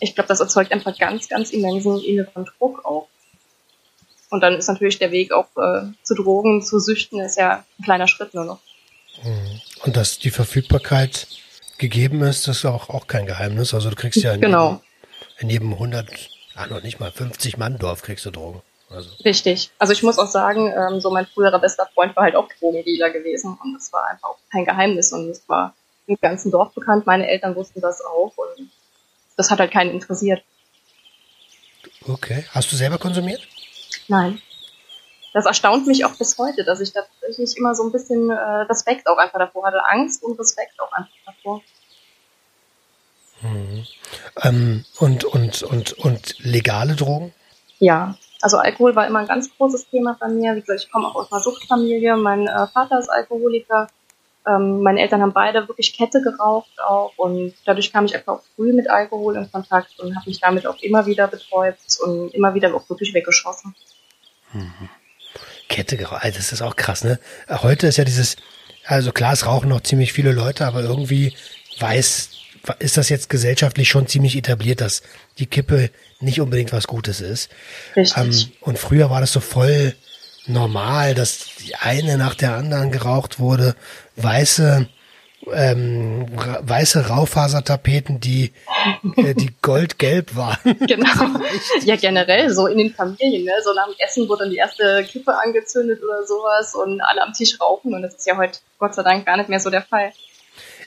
[0.00, 3.08] ich glaube, das erzeugt einfach ganz, ganz immensen inneren Druck auch.
[4.34, 7.84] Und dann ist natürlich der Weg auch äh, zu Drogen, zu Süchten, ist ja ein
[7.84, 8.58] kleiner Schritt nur noch.
[9.22, 9.60] Mhm.
[9.84, 11.28] Und dass die Verfügbarkeit
[11.78, 13.74] gegeben ist, das ist auch, auch kein Geheimnis.
[13.74, 14.70] Also du kriegst ja in, genau.
[14.70, 14.80] jedem,
[15.38, 16.08] in jedem 100,
[16.56, 18.60] ach noch nicht mal 50 Mann Dorf kriegst du Drogen.
[18.90, 19.08] Also.
[19.24, 19.70] Richtig.
[19.78, 23.10] Also ich muss auch sagen, ähm, so mein früherer bester Freund war halt auch Drogendealer
[23.10, 25.76] gewesen und das war einfach auch kein Geheimnis und es war
[26.08, 27.06] im ganzen Dorf bekannt.
[27.06, 28.68] Meine Eltern wussten das auch und
[29.36, 30.42] das hat halt keinen interessiert.
[32.08, 32.44] Okay.
[32.50, 33.46] Hast du selber konsumiert?
[34.08, 34.40] Nein.
[35.32, 38.34] Das erstaunt mich auch bis heute, dass ich da tatsächlich immer so ein bisschen äh,
[38.34, 39.84] Respekt auch einfach davor hatte.
[39.84, 41.60] Angst und Respekt auch einfach davor.
[43.42, 43.84] Mhm.
[44.42, 47.34] Ähm, und, und, und, und legale Drogen?
[47.78, 50.54] Ja, also Alkohol war immer ein ganz großes Thema bei mir.
[50.54, 52.16] Wie gesagt, ich komme auch aus einer Suchtfamilie.
[52.16, 53.88] Mein äh, Vater ist Alkoholiker.
[54.46, 58.42] Ähm, meine Eltern haben beide wirklich Kette geraucht auch und dadurch kam ich einfach auch
[58.54, 62.54] früh mit Alkohol in Kontakt und habe mich damit auch immer wieder betäubt und immer
[62.54, 63.74] wieder auch wirklich weggeschossen.
[64.54, 64.88] Mhm.
[65.68, 67.18] Kette geraucht, also das ist auch krass, ne?
[67.48, 68.36] Heute ist ja dieses,
[68.84, 71.34] also klar, es rauchen noch ziemlich viele Leute, aber irgendwie
[71.80, 72.30] weiß,
[72.78, 75.02] ist das jetzt gesellschaftlich schon ziemlich etabliert, dass
[75.38, 75.90] die Kippe
[76.20, 77.50] nicht unbedingt was Gutes ist.
[77.96, 78.16] Richtig.
[78.16, 79.94] Ähm, und früher war das so voll
[80.46, 83.74] normal, dass die eine nach der anderen geraucht wurde.
[84.16, 84.88] Weiße,
[85.52, 88.52] ähm, weiße Raufasertapeten, die,
[89.16, 90.58] äh, die goldgelb waren.
[90.86, 91.40] Genau.
[91.84, 93.52] ja, generell so in den Familien, ne?
[93.64, 97.32] So nach dem Essen wurde dann die erste Kippe angezündet oder sowas und alle am
[97.32, 99.82] Tisch rauchen und das ist ja heute Gott sei Dank gar nicht mehr so der
[99.82, 100.12] Fall.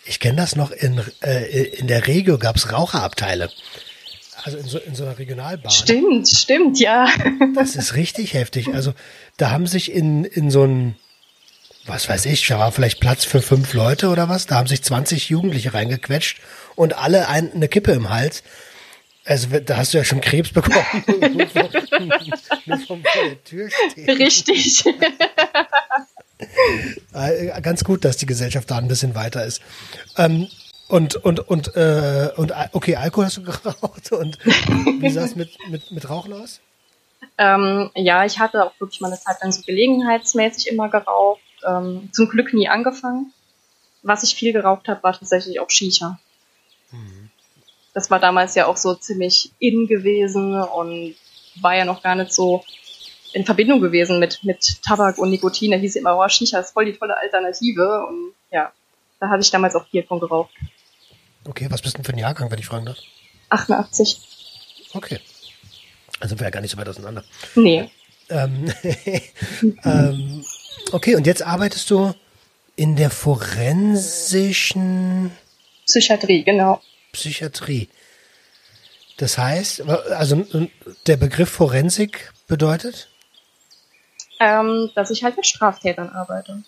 [0.06, 3.50] Ich kenne das noch in, äh, in der Regio gab's Raucherabteile.
[4.43, 5.72] Also in so, in so einer Regionalbahn.
[5.72, 7.08] Stimmt, stimmt, ja.
[7.56, 8.74] Das ist richtig heftig.
[8.74, 8.93] Also
[9.36, 10.96] da haben sich in, in so ein,
[11.88, 14.84] was weiß ich, da war vielleicht Platz für fünf Leute oder was, da haben sich
[14.84, 16.39] 20 Jugendliche reingequetscht
[16.76, 18.43] und alle ein, eine Kippe im Hals.
[19.26, 20.86] Also da hast du ja schon Krebs bekommen.
[21.08, 21.69] nur, vom,
[22.65, 24.10] nur vom vor der Tür stehen.
[24.10, 24.84] Richtig.
[27.13, 29.60] Äh, ganz gut, dass die Gesellschaft da ein bisschen weiter ist.
[30.17, 30.47] Ähm,
[30.88, 35.50] und, und, und, äh, und, okay, Alkohol hast du geraucht und wie sah es mit,
[35.69, 36.62] mit, mit Rauchen aus?
[37.38, 41.41] Ähm, ja, ich hatte auch wirklich mal eine Zeit lang so gelegenheitsmäßig immer geraucht.
[41.65, 43.34] Ähm, zum Glück nie angefangen.
[44.04, 46.20] Was ich viel geraucht habe, war tatsächlich auch Shisha.
[46.91, 47.30] Mhm.
[47.93, 51.15] Das war damals ja auch so ziemlich in gewesen und
[51.62, 52.63] war ja noch gar nicht so
[53.34, 55.72] in Verbindung gewesen mit, mit Tabak und Nikotin.
[55.72, 58.06] Da hieß immer, oh, Shisha ist voll die tolle Alternative.
[58.08, 58.72] Und ja,
[59.20, 60.52] da hatte ich damals auch viel von geraucht.
[61.46, 62.98] Okay, was bist du denn für ein Jahrgang, wenn ich fragen darf?
[63.50, 64.22] 88.
[64.93, 65.20] Okay.
[66.20, 67.24] Also sind wir ja gar nicht so weit auseinander.
[67.56, 67.89] Nee.
[68.30, 68.72] Ähm,
[69.84, 70.43] ähm,
[70.92, 72.13] okay, und jetzt arbeitest du
[72.76, 75.32] in der forensischen
[75.86, 76.82] Psychiatrie, genau.
[77.12, 77.90] Psychiatrie.
[79.18, 80.46] Das heißt, also
[81.08, 83.10] der Begriff Forensik bedeutet?
[84.40, 86.63] Ähm, dass ich halt mit Straftätern arbeite.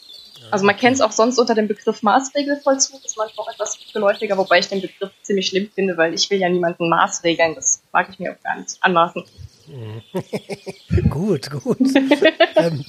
[0.51, 4.37] Also man kennt es auch sonst unter dem Begriff Maßregelvollzug, ist manchmal auch etwas geläufiger,
[4.37, 8.07] wobei ich den Begriff ziemlich schlimm finde, weil ich will ja niemanden maßregeln, das mag
[8.09, 9.23] ich mir auch gar nicht anmaßen.
[11.09, 11.77] gut, gut.
[12.55, 12.85] ähm,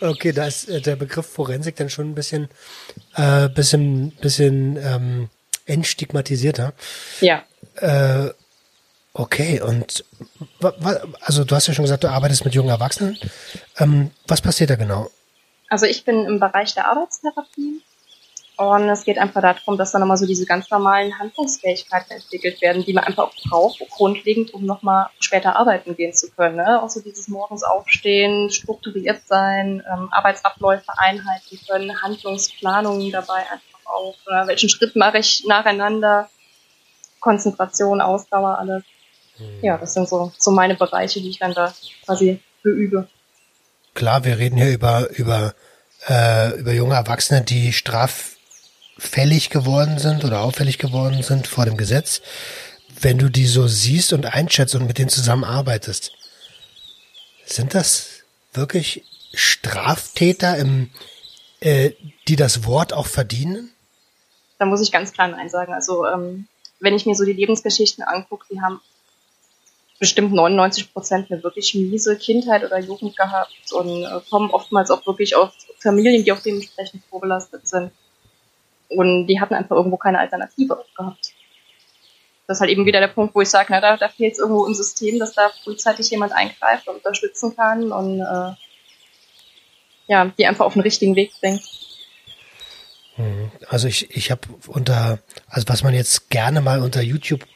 [0.00, 2.48] okay, da ist äh, der Begriff Forensik dann schon ein bisschen,
[3.14, 5.28] äh, bisschen, bisschen ähm,
[5.66, 6.72] entstigmatisierter.
[7.20, 7.44] Ja.
[7.76, 8.30] Äh,
[9.12, 10.04] okay, und
[11.20, 13.18] also du hast ja schon gesagt, du arbeitest mit jungen Erwachsenen.
[13.78, 15.10] Ähm, was passiert da genau?
[15.68, 17.82] Also ich bin im Bereich der Arbeitstherapie
[18.60, 22.84] und es geht einfach darum, dass dann nochmal so diese ganz normalen Handlungsfähigkeiten entwickelt werden,
[22.84, 26.56] die man einfach auch braucht, grundlegend, um nochmal später arbeiten gehen zu können.
[26.56, 26.82] Ne?
[26.82, 34.16] Auch so dieses morgens aufstehen, strukturiert sein, ähm, Arbeitsabläufe einhalten können, Handlungsplanungen dabei einfach auch.
[34.26, 36.28] Äh, welchen Schritt mache ich nacheinander?
[37.20, 38.84] Konzentration, Ausdauer, alles.
[39.38, 39.58] Mhm.
[39.62, 41.72] Ja, das sind so, so meine Bereiche, die ich dann da
[42.04, 43.08] quasi beübe
[43.94, 45.54] klar, wir reden hier über, über,
[46.08, 47.72] äh, über junge Erwachsene, die
[49.00, 52.20] straffällig geworden sind oder auffällig geworden sind vor dem Gesetz.
[53.00, 56.12] Wenn du die so siehst und einschätzt und mit denen zusammenarbeitest,
[57.46, 60.90] Sind das wirklich Straftäter, im,
[61.60, 61.90] äh,
[62.28, 63.72] die das Wort auch verdienen?
[64.58, 65.72] Da muss ich ganz klar Nein sagen.
[65.72, 66.46] Also ähm,
[66.78, 68.80] wenn ich mir so die Lebensgeschichten angucke, die haben
[69.98, 75.04] bestimmt 99 Prozent eine wirklich miese Kindheit oder Jugend gehabt und äh, kommen oftmals auch
[75.06, 77.90] wirklich aus Familien, die auch dementsprechend vorbelastet sind.
[78.90, 81.32] Und die hatten einfach irgendwo keine Alternative gehabt.
[82.46, 84.66] Das ist halt eben wieder der Punkt, wo ich sage, na, da, da fehlt irgendwo
[84.66, 88.54] ein System, dass da frühzeitig jemand eingreift und unterstützen kann und äh,
[90.08, 91.62] ja, die einfach auf den richtigen Weg bringt.
[93.16, 93.52] Mhm.
[93.68, 97.46] Also ich, ich habe unter, also was man jetzt gerne mal unter YouTube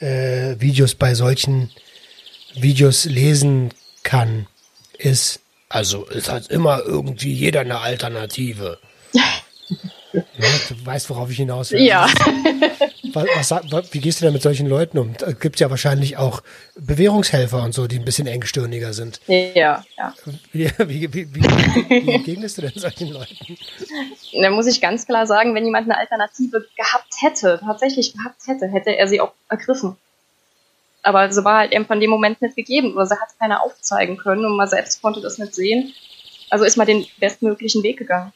[0.00, 1.70] äh, Videos bei solchen
[2.54, 4.48] Videos lesen kann,
[4.98, 8.78] ist, also es hat immer irgendwie jeder eine Alternative.
[10.12, 10.22] Ja,
[10.68, 11.82] du weißt, worauf ich hinaus will.
[11.82, 12.06] Ja.
[13.14, 15.14] Was, was, wie gehst du denn mit solchen Leuten um?
[15.16, 16.42] Da gibt es ja wahrscheinlich auch
[16.74, 19.20] Bewährungshelfer und so, die ein bisschen engstirniger sind.
[19.28, 20.14] Ja, ja.
[20.50, 23.56] Wie, wie, wie, wie entgegnest du denn solchen Leuten?
[24.32, 28.66] Da muss ich ganz klar sagen, wenn jemand eine Alternative gehabt hätte, tatsächlich gehabt hätte,
[28.66, 29.96] hätte er sie auch ergriffen.
[31.04, 34.16] Aber so war halt eben von dem Moment nicht gegeben, oder sie hat keiner aufzeigen
[34.16, 35.94] können und man selbst konnte das nicht sehen.
[36.50, 38.32] Also ist man den bestmöglichen Weg gegangen.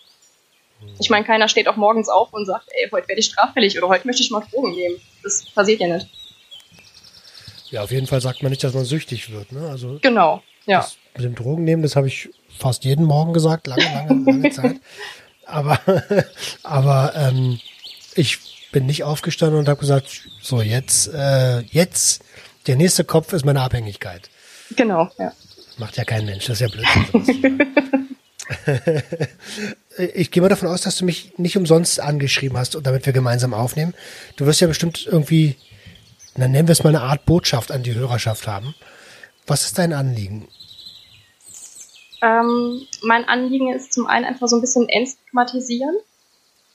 [0.98, 3.88] Ich meine, keiner steht auch morgens auf und sagt, ey, heute werde ich straffällig oder
[3.88, 4.96] heute möchte ich mal Drogen nehmen.
[5.22, 6.08] Das passiert ja nicht.
[7.70, 9.52] Ja, auf jeden Fall sagt man nicht, dass man süchtig wird.
[9.52, 9.68] Ne?
[9.68, 10.86] Also genau, ja.
[11.14, 14.76] Mit dem Drogen nehmen, das habe ich fast jeden Morgen gesagt, lange, lange, lange Zeit.
[15.44, 15.80] Aber,
[16.62, 17.60] aber ähm,
[18.14, 18.38] ich
[18.72, 22.22] bin nicht aufgestanden und habe gesagt, so jetzt, äh, jetzt,
[22.66, 24.30] der nächste Kopf ist meine Abhängigkeit.
[24.76, 25.32] Genau, ja.
[25.78, 27.58] Macht ja kein Mensch, das ist ja Blödsinn.
[29.98, 33.12] ich gehe mal davon aus, dass du mich nicht umsonst angeschrieben hast und damit wir
[33.12, 33.94] gemeinsam aufnehmen.
[34.36, 35.56] Du wirst ja bestimmt irgendwie,
[36.36, 38.74] dann nennen wir es mal eine Art Botschaft an die Hörerschaft haben.
[39.46, 40.48] Was ist dein Anliegen?
[42.22, 45.96] Ähm, mein Anliegen ist zum einen einfach so ein bisschen entstigmatisieren.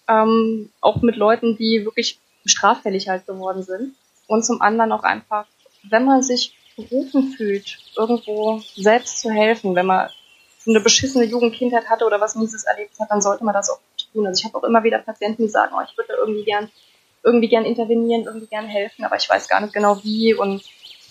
[0.07, 3.95] Ähm, auch mit Leuten, die wirklich straffällig halt geworden sind.
[4.27, 5.45] Und zum anderen auch einfach,
[5.89, 10.09] wenn man sich berufen fühlt, irgendwo selbst zu helfen, wenn man
[10.67, 13.79] eine beschissene Jugendkindheit hatte oder was Mieses erlebt hat, dann sollte man das auch
[14.13, 14.27] tun.
[14.27, 16.69] Also ich habe auch immer wieder Patienten, die sagen, oh, ich würde irgendwie gern,
[17.23, 20.33] irgendwie gern intervenieren, irgendwie gern helfen, aber ich weiß gar nicht genau wie.
[20.33, 20.63] Und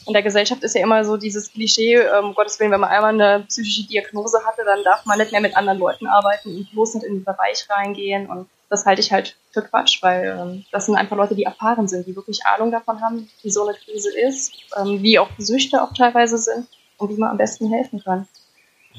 [0.06, 2.90] in der Gesellschaft ist ja immer so dieses Klischee, ähm, um Gottes Willen, wenn man
[2.90, 6.70] einmal eine psychische Diagnose hatte, dann darf man nicht mehr mit anderen Leuten arbeiten und
[6.72, 8.28] bloß nicht in den Bereich reingehen.
[8.28, 11.88] Und das halte ich halt für Quatsch, weil ähm, das sind einfach Leute, die erfahren
[11.88, 15.82] sind, die wirklich Ahnung davon haben, wie so eine Krise ist, ähm, wie auch Süchte
[15.82, 18.26] auch teilweise sind und wie man am besten helfen kann.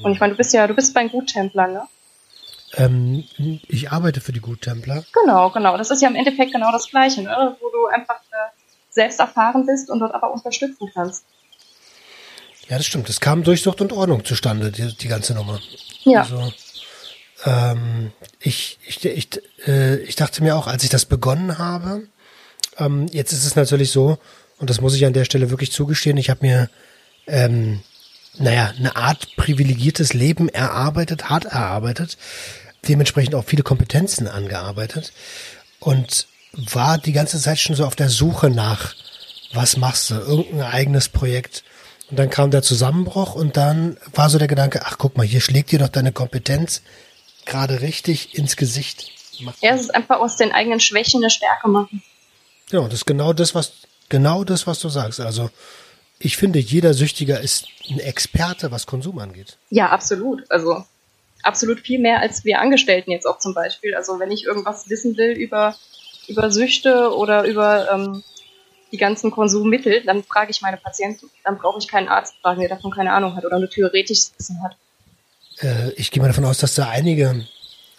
[0.02, 1.82] Und ich meine, du bist ja, du bist bei Guttempler, ne?
[2.76, 3.24] Ähm,
[3.68, 5.04] ich arbeite für die Guttempler.
[5.12, 5.76] Genau, genau.
[5.76, 7.56] Das ist ja im Endeffekt genau das Gleiche, ne?
[7.60, 8.50] wo du einfach äh,
[8.90, 11.24] selbst erfahren bist und dort aber unterstützen kannst.
[12.68, 13.08] Ja, das stimmt.
[13.08, 15.60] Es kam durch Sucht und Ordnung zustande, die, die ganze Nummer.
[16.02, 16.22] Ja.
[16.22, 16.52] Also,
[17.44, 19.28] ähm, ich, ich, ich,
[19.66, 22.08] äh, ich dachte mir auch, als ich das begonnen habe,
[22.78, 24.18] ähm, jetzt ist es natürlich so,
[24.58, 26.70] und das muss ich an der Stelle wirklich zugestehen, ich habe mir
[27.26, 27.82] ähm,
[28.38, 32.16] naja, eine Art privilegiertes Leben erarbeitet, hart erarbeitet,
[32.88, 35.12] dementsprechend auch viele Kompetenzen angearbeitet
[35.80, 38.94] und war die ganze Zeit schon so auf der Suche nach,
[39.52, 41.64] was machst du, irgendein eigenes Projekt.
[42.10, 45.40] Und dann kam der Zusammenbruch und dann war so der Gedanke, ach guck mal, hier
[45.40, 46.82] schlägt dir doch deine Kompetenz
[47.46, 49.10] gerade richtig ins Gesicht.
[49.60, 52.02] Ja, es ist einfach aus den eigenen Schwächen eine Stärke machen.
[52.70, 53.72] Ja, das ist genau das, was,
[54.08, 55.20] genau das, was du sagst.
[55.20, 55.50] Also,
[56.18, 59.58] ich finde, jeder Süchtiger ist ein Experte, was Konsum angeht.
[59.70, 60.50] Ja, absolut.
[60.50, 60.84] Also
[61.42, 63.94] absolut viel mehr als wir Angestellten jetzt auch zum Beispiel.
[63.94, 65.74] Also wenn ich irgendwas wissen will über,
[66.28, 68.22] über Süchte oder über ähm,
[68.92, 71.30] die ganzen Konsummittel, dann frage ich meine Patienten.
[71.44, 74.62] Dann brauche ich keinen Arzt fragen, der davon keine Ahnung hat oder nur theoretisches Wissen
[74.62, 74.76] hat.
[75.60, 77.46] Äh, ich gehe mal davon aus, dass da einige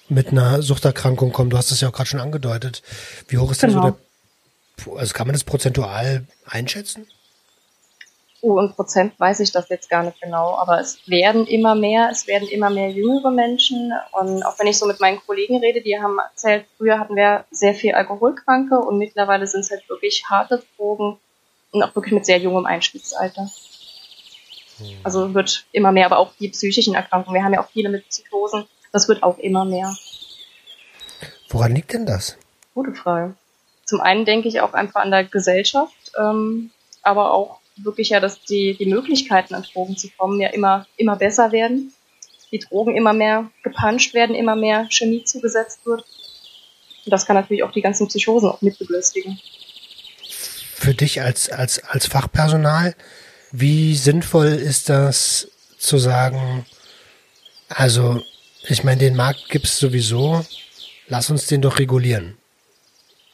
[0.08, 1.50] mit einer Suchterkrankung kommen.
[1.50, 2.82] Du hast es ja auch gerade schon angedeutet.
[3.28, 3.74] Wie hoch ist genau.
[3.74, 3.98] denn so
[4.86, 4.94] genau.
[4.94, 7.08] der, also kann man das prozentual einschätzen?
[8.48, 12.10] Oh, in Prozent weiß ich das jetzt gar nicht genau, aber es werden immer mehr,
[12.12, 15.82] es werden immer mehr jüngere Menschen und auch wenn ich so mit meinen Kollegen rede,
[15.82, 20.26] die haben erzählt, früher hatten wir sehr viel Alkoholkranke und mittlerweile sind es halt wirklich
[20.30, 21.18] harte Drogen
[21.72, 23.50] und auch wirklich mit sehr jungem Einstiegsalter.
[24.78, 24.98] Hm.
[25.02, 27.40] Also wird immer mehr, aber auch die psychischen Erkrankungen.
[27.40, 29.92] Wir haben ja auch viele mit Psychosen, das wird auch immer mehr.
[31.50, 32.38] Woran liegt denn das?
[32.76, 33.34] Gute Frage.
[33.86, 36.70] Zum einen denke ich auch einfach an der Gesellschaft, ähm,
[37.02, 41.16] aber auch wirklich ja, dass die, die Möglichkeiten an Drogen zu kommen ja immer, immer
[41.16, 41.94] besser werden.
[42.52, 46.06] Die Drogen immer mehr gepuncht werden, immer mehr Chemie zugesetzt wird.
[47.06, 49.40] Und das kann natürlich auch die ganzen Psychosen auch mit begünstigen.
[50.74, 52.96] Für dich als, als, als Fachpersonal,
[53.52, 56.66] wie sinnvoll ist das zu sagen,
[57.70, 58.22] also
[58.68, 60.46] ich meine, den Markt gibt es sowieso,
[61.08, 62.38] lass uns den doch regulieren.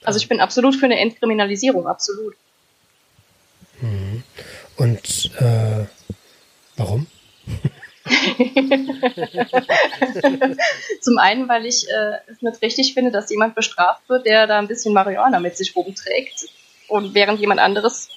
[0.04, 2.36] Also ich bin absolut für eine Entkriminalisierung, absolut.
[4.78, 5.86] Und äh,
[6.78, 7.08] warum?
[11.02, 14.60] Zum einen, weil ich äh, es nicht richtig finde, dass jemand bestraft wird, der da
[14.60, 16.48] ein bisschen Marihuana mit sich rumträgt
[16.88, 18.10] und während jemand anderes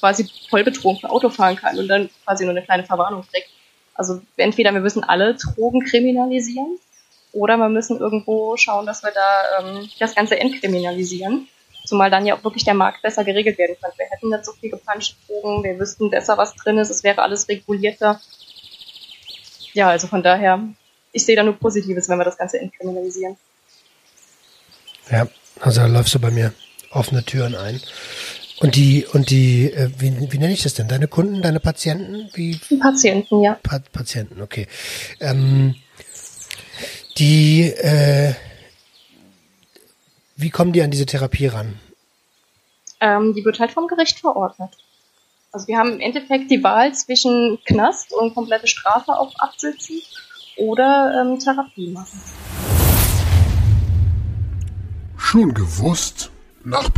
[0.00, 3.48] quasi voll betrunken Auto fahren kann und dann quasi nur eine kleine Verwarnung kriegt.
[3.94, 6.78] Also entweder wir müssen alle Drogen kriminalisieren
[7.32, 11.48] oder wir müssen irgendwo schauen, dass wir da ähm, das Ganze entkriminalisieren.
[11.84, 13.98] Zumal dann ja auch wirklich der Markt besser geregelt werden könnte.
[13.98, 17.22] Wir hätten nicht so viel gepanschte Drogen, wir wüssten besser, was drin ist, es wäre
[17.22, 18.20] alles regulierter.
[19.74, 20.60] Ja, also von daher,
[21.12, 23.36] ich sehe da nur Positives, wenn wir das Ganze entkriminalisieren.
[25.10, 25.26] Ja,
[25.60, 26.54] also da läufst du bei mir
[26.90, 27.80] offene Türen ein.
[28.60, 30.88] Und die, und die, äh, wie, wie nenne ich das denn?
[30.88, 32.30] Deine Kunden, deine Patienten?
[32.34, 32.58] Wie?
[32.80, 33.58] Patienten, ja.
[33.62, 34.68] Pa Patienten, okay.
[35.20, 35.74] Ähm,
[37.18, 38.34] die, äh,
[40.36, 41.78] wie kommen die an diese Therapie ran?
[43.00, 44.70] Ähm, die wird halt vom Gericht verordnet.
[45.52, 50.02] Also wir haben im Endeffekt die Wahl zwischen Knast und komplette Strafe auf absitzen
[50.56, 52.20] oder ähm, Therapie machen.
[55.16, 56.30] Schon gewusst?
[56.66, 56.88] Nach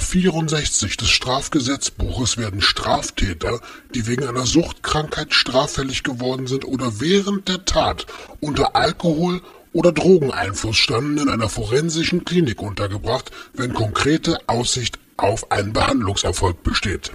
[0.00, 3.60] 64 des Strafgesetzbuches werden Straftäter,
[3.94, 8.06] die wegen einer Suchtkrankheit straffällig geworden sind oder während der Tat
[8.40, 9.40] unter Alkohol
[9.72, 17.12] oder Drogeneinfluss standen, in einer forensischen Klinik untergebracht, wenn konkrete Aussicht auf einen Behandlungserfolg besteht.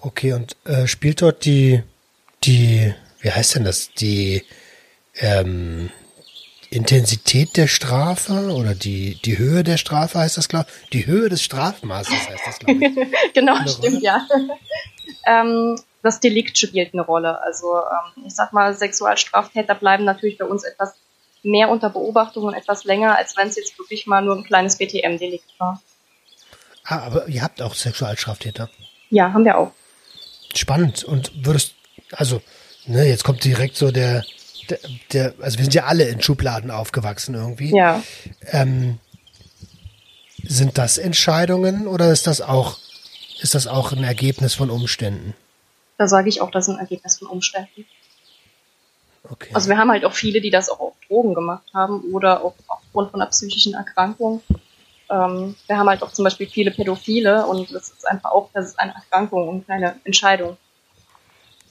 [0.00, 1.82] Okay, und äh, spielt dort die,
[2.44, 4.44] die, wie heißt denn das, die,
[5.16, 5.90] ähm,
[6.70, 10.90] Intensität der Strafe oder die, die Höhe der Strafe heißt das, glaube ich.
[10.90, 12.94] Die Höhe des Strafmaßes heißt das, glaube ich.
[13.34, 14.26] genau, stimmt, ja.
[15.26, 15.76] ähm,
[16.08, 17.40] das Delikt spielt eine Rolle.
[17.42, 20.94] Also ähm, ich sag mal, Sexualstraftäter bleiben natürlich bei uns etwas
[21.42, 24.76] mehr unter Beobachtung und etwas länger, als wenn es jetzt wirklich mal nur ein kleines
[24.76, 25.80] BTM-Delikt war.
[26.84, 28.70] Ah, aber ihr habt auch Sexualstraftäter?
[29.10, 29.72] Ja, haben wir auch.
[30.54, 31.04] Spannend.
[31.04, 31.74] Und würdest,
[32.12, 32.40] also,
[32.86, 34.24] ne, jetzt kommt direkt so der,
[34.70, 34.78] der,
[35.12, 37.76] der, also wir sind ja alle in Schubladen aufgewachsen irgendwie.
[37.76, 38.02] Ja.
[38.46, 38.98] Ähm,
[40.42, 42.78] sind das Entscheidungen oder ist das auch,
[43.40, 45.34] ist das auch ein Ergebnis von Umständen?
[45.98, 47.84] Da sage ich auch, das ist ein Ergebnis von Umständen.
[49.24, 49.50] Okay.
[49.52, 52.54] Also wir haben halt auch viele, die das auch auf Drogen gemacht haben oder auch
[52.66, 54.42] aufgrund von einer psychischen Erkrankung.
[55.10, 58.68] Ähm, wir haben halt auch zum Beispiel viele Pädophile und das ist einfach auch, das
[58.68, 60.56] ist eine Erkrankung und keine Entscheidung.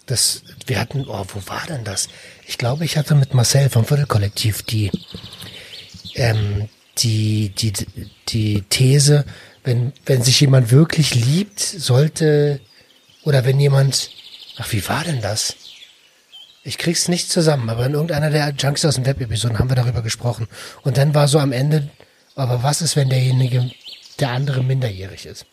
[0.05, 2.09] Das, wir hatten, oh, wo war denn das?
[2.45, 4.91] Ich glaube, ich hatte mit Marcel vom Viertelkollektiv die,
[6.15, 7.73] ähm, die, die,
[8.29, 9.25] die These,
[9.63, 12.61] wenn, wenn sich jemand wirklich liebt, sollte,
[13.23, 14.11] oder wenn jemand,
[14.57, 15.55] ach, wie war denn das?
[16.63, 20.01] Ich krieg's nicht zusammen, aber in irgendeiner der Junkies aus dem Web-Episoden haben wir darüber
[20.01, 20.47] gesprochen.
[20.83, 21.89] Und dann war so am Ende,
[22.35, 23.71] aber was ist, wenn derjenige,
[24.19, 25.45] der andere minderjährig ist?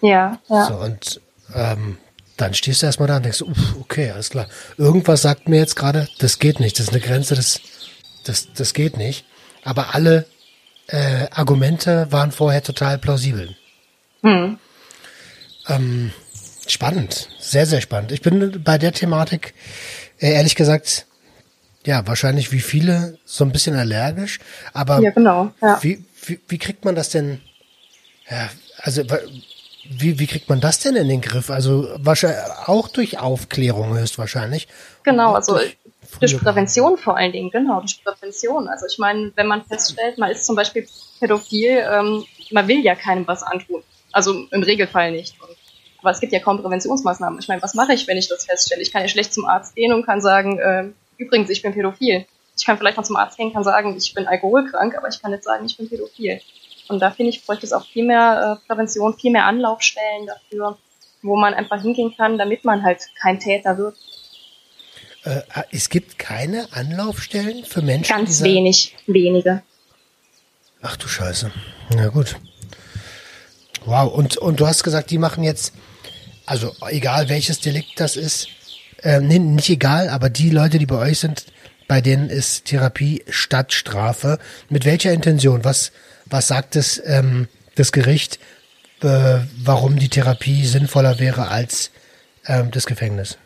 [0.00, 0.66] Ja, ja.
[0.66, 1.20] So, und
[1.54, 1.98] ähm,
[2.36, 4.46] dann stehst du erstmal da und denkst, uff, okay, alles klar.
[4.76, 7.60] Irgendwas sagt mir jetzt gerade, das geht nicht, das ist eine Grenze, das,
[8.24, 9.24] das, das geht nicht.
[9.64, 10.26] Aber alle
[10.88, 13.56] äh, Argumente waren vorher total plausibel.
[14.22, 14.58] Hm.
[15.68, 16.12] Ähm,
[16.66, 18.12] spannend, sehr, sehr spannend.
[18.12, 19.54] Ich bin bei der Thematik,
[20.18, 21.06] äh, ehrlich gesagt,
[21.84, 24.40] ja, wahrscheinlich wie viele so ein bisschen allergisch,
[24.72, 25.82] aber ja, genau, ja.
[25.82, 27.40] Wie, wie, wie kriegt man das denn,
[28.28, 29.02] ja, also
[29.88, 31.50] wie, wie kriegt man das denn in den Griff?
[31.50, 34.66] Also wahrscheinlich auch durch Aufklärung höchstwahrscheinlich.
[35.04, 35.76] Genau, also durch,
[36.20, 38.68] durch Prävention vor allen Dingen, genau, durch Prävention.
[38.68, 40.88] Also ich meine, wenn man feststellt, man ist zum Beispiel
[41.20, 43.82] pädophil, ähm, man will ja keinem was antun.
[44.12, 45.36] Also im Regelfall nicht.
[46.00, 47.38] Aber es gibt ja kaum Präventionsmaßnahmen.
[47.38, 48.82] Ich meine, was mache ich, wenn ich das feststelle?
[48.82, 52.26] Ich kann ja schlecht zum Arzt gehen und kann sagen, äh, übrigens, ich bin pädophil.
[52.56, 55.30] Ich kann vielleicht mal zum Arzt gehen, kann sagen, ich bin alkoholkrank, aber ich kann
[55.30, 56.40] nicht sagen, ich bin pädophil.
[56.88, 60.78] Und da finde ich, bräuchte es auch viel mehr äh, Prävention, viel mehr Anlaufstellen dafür,
[61.22, 63.96] wo man einfach hingehen kann, damit man halt kein Täter wird.
[65.24, 65.42] Äh,
[65.72, 68.16] es gibt keine Anlaufstellen für Menschen?
[68.16, 69.62] Ganz wenig, wenige.
[70.82, 71.50] Ach du Scheiße.
[71.94, 72.36] Na gut.
[73.86, 74.12] Wow.
[74.12, 75.72] Und, und du hast gesagt, die machen jetzt,
[76.44, 78.48] also egal welches Delikt das ist,
[79.02, 81.46] äh, nee, nicht egal, aber die Leute, die bei euch sind,
[81.86, 84.38] bei denen ist Therapie statt Strafe.
[84.68, 85.64] Mit welcher Intention?
[85.64, 85.92] Was,
[86.26, 88.40] was sagt es, ähm, das Gericht,
[89.02, 91.92] äh, warum die Therapie sinnvoller wäre als
[92.46, 93.38] ähm, das Gefängnis?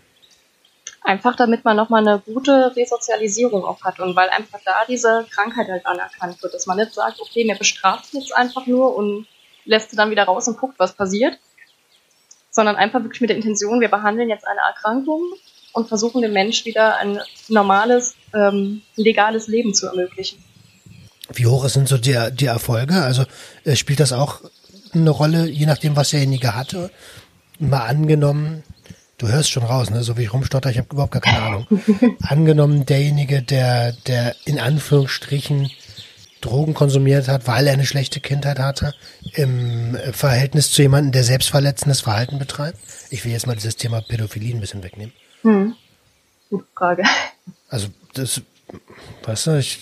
[1.03, 5.69] Einfach damit man nochmal eine gute Resozialisierung auch hat und weil einfach da diese Krankheit
[5.69, 9.27] halt anerkannt wird, dass man nicht sagt, okay, mir bestraft jetzt einfach nur und
[9.65, 11.39] lässt sie dann wieder raus und guckt, was passiert.
[12.53, 15.23] sondern einfach wirklich mit der Intention, wir behandeln jetzt eine Erkrankung
[15.73, 20.43] und versuchen dem Mensch wieder ein normales, ähm, legales Leben zu ermöglichen.
[21.33, 23.03] Wie hoch sind so die, die Erfolge?
[23.03, 23.25] Also
[23.65, 24.41] äh, spielt das auch
[24.93, 26.91] eine Rolle, je nachdem, was derjenige hatte?
[27.61, 28.65] Mal angenommen,
[29.19, 30.03] du hörst schon raus, ne?
[30.03, 31.67] so wie ich rumstotter, ich habe überhaupt gar keine Ahnung.
[32.23, 35.71] angenommen, derjenige, der, der in Anführungsstrichen
[36.41, 38.95] Drogen konsumiert hat, weil er eine schlechte Kindheit hatte,
[39.35, 42.79] im Verhältnis zu jemandem, der selbstverletzendes Verhalten betreibt?
[43.11, 45.13] Ich will jetzt mal dieses Thema Pädophilie ein bisschen wegnehmen.
[45.43, 45.75] Hm.
[46.49, 47.05] Gute Frage.
[47.69, 48.43] Also das,
[49.25, 49.79] weißt du, ich,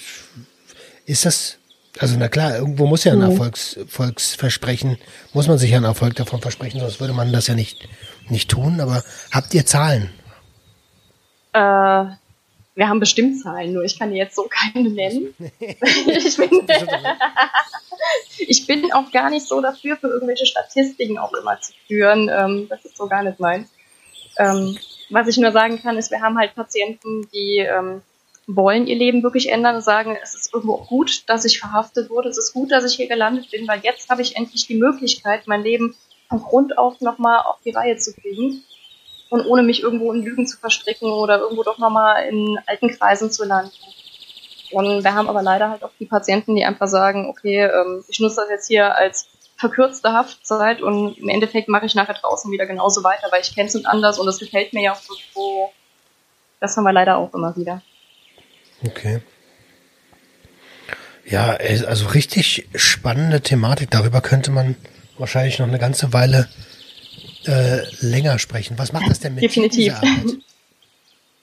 [1.07, 1.57] ist das,
[1.99, 3.31] also na klar, irgendwo muss ja ein hm.
[3.31, 4.99] Erfolgs, Erfolgsversprechen,
[5.33, 7.89] muss man sich ja einen Erfolg davon versprechen, sonst würde man das ja nicht,
[8.29, 8.81] nicht tun.
[8.81, 10.11] Aber habt ihr Zahlen?
[11.53, 12.05] Äh,
[12.79, 15.35] wir haben bestimmt Zahlen, nur ich kann jetzt so keine nennen.
[15.59, 16.49] ich, bin,
[18.39, 22.31] ich bin auch gar nicht so dafür, für irgendwelche Statistiken auch immer zu führen.
[22.33, 23.69] Ähm, das ist so gar nicht meins.
[24.39, 24.79] Ähm,
[25.11, 28.03] was ich nur sagen kann, ist, wir haben halt Patienten, die ähm,
[28.47, 32.29] wollen ihr Leben wirklich ändern und sagen, es ist irgendwo gut, dass ich verhaftet wurde,
[32.29, 35.49] es ist gut, dass ich hier gelandet bin, weil jetzt habe ich endlich die Möglichkeit,
[35.49, 35.97] mein Leben
[36.29, 38.63] von Grund auf nochmal auf die Reihe zu kriegen
[39.31, 43.31] und ohne mich irgendwo in Lügen zu verstricken oder irgendwo doch nochmal in alten Kreisen
[43.31, 43.73] zu landen.
[44.71, 48.21] Und wir haben aber leider halt auch die Patienten, die einfach sagen, okay, ähm, ich
[48.21, 52.67] nutze das jetzt hier als verkürzte Haftzeit und im Endeffekt mache ich nachher draußen wieder
[52.67, 55.01] genauso weiter, weil ich kenne es nicht anders und das gefällt mir ja auch
[55.35, 55.73] so.
[56.61, 57.83] Das haben wir leider auch immer wieder.
[58.85, 59.21] Okay.
[61.25, 63.91] Ja, also richtig spannende Thematik.
[63.91, 64.77] Darüber könnte man
[65.19, 66.49] wahrscheinlich noch eine ganze Weile
[67.49, 68.79] äh, länger sprechen.
[68.79, 69.95] Was macht das denn mit Definitiv.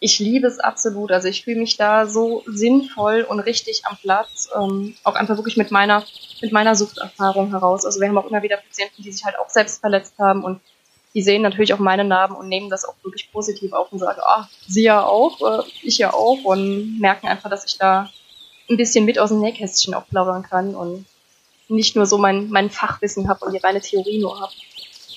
[0.02, 1.12] Ich liebe es absolut.
[1.12, 4.50] Also ich fühle mich da so sinnvoll und richtig am Platz.
[4.56, 6.04] Ähm, auch einfach wirklich mit meiner,
[6.42, 7.86] mit meiner Suchterfahrung heraus.
[7.86, 10.60] Also wir haben auch immer wieder Patienten, die sich halt auch selbst verletzt haben und
[11.16, 14.20] die sehen natürlich auch meine Narben und nehmen das auch wirklich positiv auf und sagen,
[14.22, 18.12] ah, sie ja auch, äh, ich ja auch und merken einfach, dass ich da
[18.70, 21.06] ein bisschen mit aus dem Nähkästchen auch plaudern kann und
[21.68, 24.54] nicht nur so mein, mein Fachwissen habe und die reine Theorie nur habe.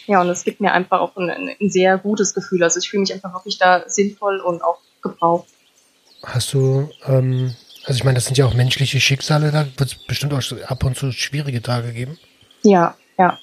[0.09, 1.31] Ja, und es gibt mir einfach auch ein,
[1.61, 2.63] ein sehr gutes Gefühl.
[2.63, 5.47] Also ich fühle mich einfach wirklich da sinnvoll und auch gebraucht.
[6.25, 7.55] Hast du, ähm,
[7.85, 10.83] also ich meine, das sind ja auch menschliche Schicksale, da wird es bestimmt auch ab
[10.83, 12.19] und zu schwierige Tage geben.
[12.63, 13.39] Ja, ja.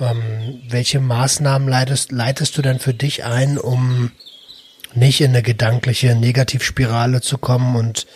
[0.00, 4.10] Ähm, welche Maßnahmen leitest, leitest du denn für dich ein, um
[4.94, 8.08] nicht in eine gedankliche Negativspirale zu kommen und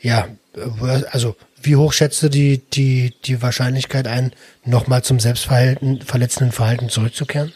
[0.00, 0.28] ja,
[1.10, 4.32] also wie hoch schätzt du die, die, die Wahrscheinlichkeit ein,
[4.64, 7.52] nochmal zum selbstverletzenden Verhalten zurückzukehren?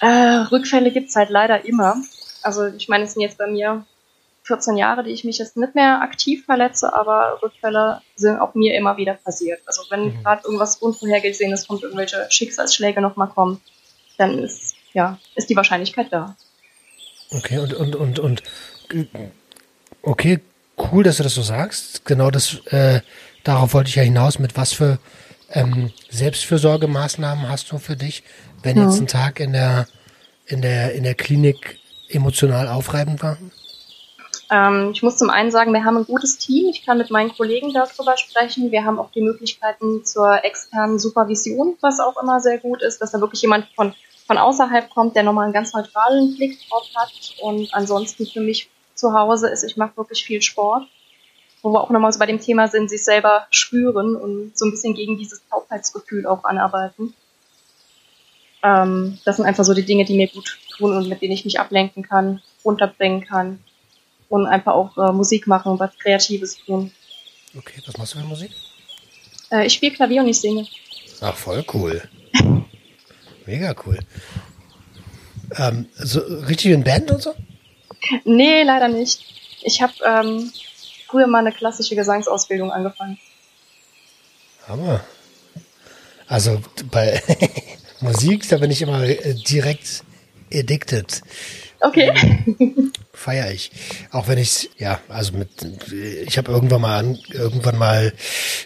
[0.00, 1.96] Äh, Rückfälle gibt's halt leider immer.
[2.42, 3.84] Also ich meine, es sind jetzt bei mir
[4.44, 8.74] 14 Jahre, die ich mich jetzt nicht mehr aktiv verletze, aber Rückfälle sind auch mir
[8.74, 9.60] immer wieder passiert.
[9.66, 10.22] Also wenn mhm.
[10.22, 13.60] gerade irgendwas Unvorhergesehenes kommt, irgendwelche Schicksalsschläge nochmal kommen,
[14.18, 16.36] dann ist, ja, ist die Wahrscheinlichkeit da.
[17.32, 18.42] Okay, und, und, und, und,
[20.02, 20.40] okay,
[20.92, 22.04] cool, dass du das so sagst.
[22.04, 23.00] Genau das, äh,
[23.44, 24.38] darauf wollte ich ja hinaus.
[24.38, 24.98] Mit was für
[25.52, 28.22] ähm, Selbstfürsorgemaßnahmen hast du für dich,
[28.62, 28.84] wenn ja.
[28.84, 29.86] jetzt ein Tag in der,
[30.46, 31.78] in der, in der Klinik
[32.08, 33.38] emotional aufreibend war?
[34.50, 36.68] Ähm, ich muss zum einen sagen, wir haben ein gutes Team.
[36.68, 38.72] Ich kann mit meinen Kollegen darüber sprechen.
[38.72, 43.12] Wir haben auch die Möglichkeiten zur externen Supervision, was auch immer sehr gut ist, dass
[43.12, 43.94] da wirklich jemand von,
[44.26, 47.12] von außerhalb kommt, der nochmal einen ganz neutralen Blick drauf hat.
[47.42, 48.68] Und ansonsten für mich
[49.00, 50.84] zu Hause ist, ich mache wirklich viel Sport,
[51.62, 54.70] wo wir auch nochmal so bei dem Thema sind, sich selber spüren und so ein
[54.70, 57.14] bisschen gegen dieses Taubheitsgefühl auch anarbeiten.
[58.62, 61.44] Ähm, das sind einfach so die Dinge, die mir gut tun und mit denen ich
[61.44, 63.64] mich ablenken kann, runterbringen kann
[64.28, 66.92] und einfach auch äh, Musik machen, was Kreatives tun.
[67.56, 68.52] Okay, was machst du für Musik?
[69.50, 70.66] Äh, ich spiele Klavier und ich singe.
[71.20, 72.02] Ach, voll cool.
[73.46, 73.98] Mega cool.
[75.56, 77.34] Ähm, so richtig in Band und so?
[78.24, 79.24] Nee, leider nicht.
[79.62, 80.52] Ich habe ähm,
[81.06, 83.18] früher mal eine klassische Gesangsausbildung angefangen.
[84.66, 85.00] Hammer.
[86.26, 87.22] Also bei
[88.00, 90.04] Musik, da bin ich immer äh, direkt
[90.52, 91.22] addicted.
[91.80, 92.12] Okay.
[92.22, 93.70] Ähm, Feier ich.
[94.12, 95.50] Auch wenn ich ja, also mit
[95.92, 98.12] ich habe irgendwann mal an, irgendwann mal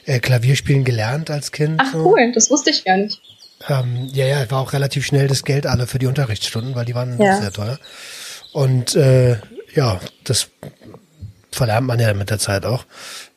[0.05, 1.81] äh, Klavierspielen gelernt als Kind.
[1.83, 2.07] Ach so.
[2.07, 3.21] cool, das wusste ich gar nicht.
[3.69, 6.95] Ähm, ja, ja, war auch relativ schnell das Geld alle für die Unterrichtsstunden, weil die
[6.95, 7.41] waren ja.
[7.41, 7.79] sehr teuer.
[8.55, 9.41] Und äh,
[9.75, 10.49] ja, das
[11.51, 12.85] verlernt man ja mit der Zeit auch.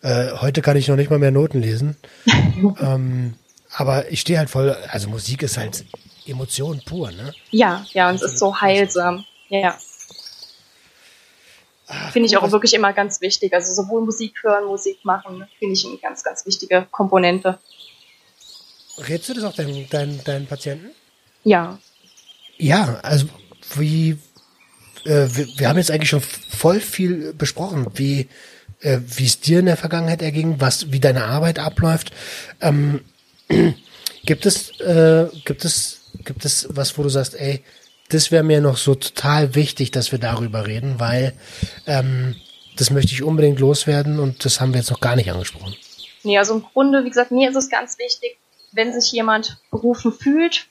[0.04, 1.98] Äh, heute kann ich noch nicht mal mehr Noten lesen.
[2.80, 3.34] ähm,
[3.74, 5.86] aber ich stehe halt voll, also Musik ist halt
[6.28, 7.34] Emotion pur, ne?
[7.50, 9.26] Ja, ja, und es ist so heilsam.
[9.50, 9.76] Ja.
[12.12, 13.54] Finde ich auch wirklich immer ganz wichtig.
[13.54, 17.58] Also sowohl Musik hören, Musik machen, finde ich eine ganz, ganz wichtige Komponente.
[19.00, 20.92] Rätst du das auch deinen, deinen, deinen Patienten?
[21.44, 21.80] Ja.
[22.58, 23.28] Ja, also
[23.76, 24.20] wie
[25.06, 25.28] äh,
[25.58, 28.28] wir, haben jetzt eigentlich schon voll viel besprochen, wie
[28.82, 32.12] äh, es dir in der Vergangenheit erging, was wie deine Arbeit abläuft.
[32.62, 33.02] Ähm,
[34.26, 37.64] gibt es äh, gibt es gibt es was, wo du sagst, ey,
[38.10, 41.34] das wäre mir noch so total wichtig, dass wir darüber reden, weil
[41.86, 42.36] ähm,
[42.78, 45.76] das möchte ich unbedingt loswerden und das haben wir jetzt noch gar nicht angesprochen.
[46.24, 48.38] Nee, also im Grunde, wie gesagt, mir ist es ganz wichtig,
[48.72, 50.68] wenn sich jemand berufen fühlt,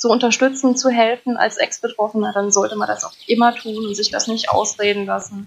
[0.00, 4.10] zu unterstützen, zu helfen als Ex-Betroffener, dann sollte man das auch immer tun und sich
[4.10, 5.46] das nicht ausreden lassen.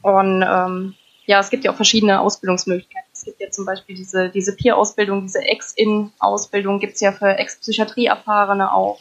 [0.00, 0.94] Und ähm,
[1.26, 3.10] ja, es gibt ja auch verschiedene Ausbildungsmöglichkeiten.
[3.12, 8.72] Es gibt ja zum Beispiel diese, diese Peer-Ausbildung, diese Ex-In-Ausbildung gibt es ja für Ex-Psychiatrie-Erfahrene
[8.72, 8.98] auch.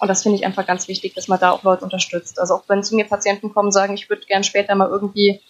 [0.00, 2.38] Und das finde ich einfach ganz wichtig, dass man da auch Leute unterstützt.
[2.38, 5.40] Also auch wenn zu mir Patienten kommen, sagen, ich würde gern später mal irgendwie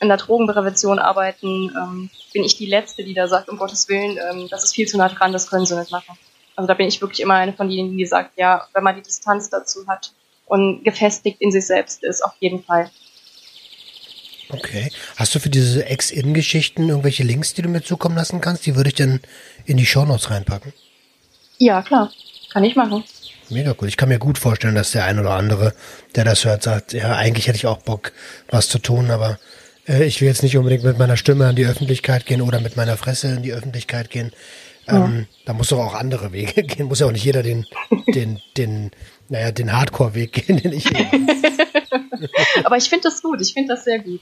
[0.00, 4.18] in der Drogenprävention arbeiten, ähm, bin ich die Letzte, die da sagt, um Gottes Willen,
[4.30, 6.16] ähm, das ist viel zu nah dran, das können sie nicht machen.
[6.56, 9.02] Also da bin ich wirklich immer eine von denen, die sagt, ja, wenn man die
[9.02, 10.12] Distanz dazu hat
[10.46, 12.90] und gefestigt in sich selbst ist, auf jeden Fall.
[14.48, 14.90] Okay.
[15.16, 18.64] Hast du für diese Ex-In-Geschichten irgendwelche Links, die du mir zukommen lassen kannst?
[18.64, 19.20] Die würde ich dann
[19.64, 20.72] in die Shownotes reinpacken.
[21.58, 22.12] Ja, klar.
[22.52, 23.04] Kann ich machen.
[23.50, 23.88] Mega cool.
[23.88, 25.74] Ich kann mir gut vorstellen, dass der ein oder andere,
[26.14, 28.12] der das hört, sagt, ja, eigentlich hätte ich auch Bock,
[28.48, 29.38] was zu tun, aber
[29.86, 32.76] äh, ich will jetzt nicht unbedingt mit meiner Stimme an die Öffentlichkeit gehen oder mit
[32.76, 34.32] meiner Fresse in die Öffentlichkeit gehen.
[34.88, 35.36] Ähm, ja.
[35.46, 36.86] Da muss doch auch andere Wege gehen.
[36.86, 37.66] Muss ja auch nicht jeder den,
[38.08, 38.90] den, den,
[39.28, 40.86] naja, den Hardcore-Weg gehen, den ich
[42.64, 43.40] Aber ich finde das gut.
[43.40, 44.20] Ich finde das sehr gut.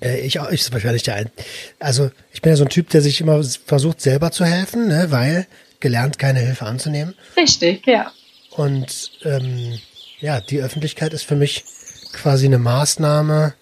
[0.00, 1.30] Äh, ich auch, ich wahrscheinlich der ein.
[1.78, 5.06] Also, ich bin ja so ein Typ, der sich immer versucht, selber zu helfen, ne,
[5.10, 5.46] weil
[5.80, 7.14] gelernt, keine Hilfe anzunehmen.
[7.36, 8.12] Richtig, ja.
[8.50, 9.78] Und ähm,
[10.20, 11.64] ja, die Öffentlichkeit ist für mich
[12.12, 13.54] quasi eine Maßnahme.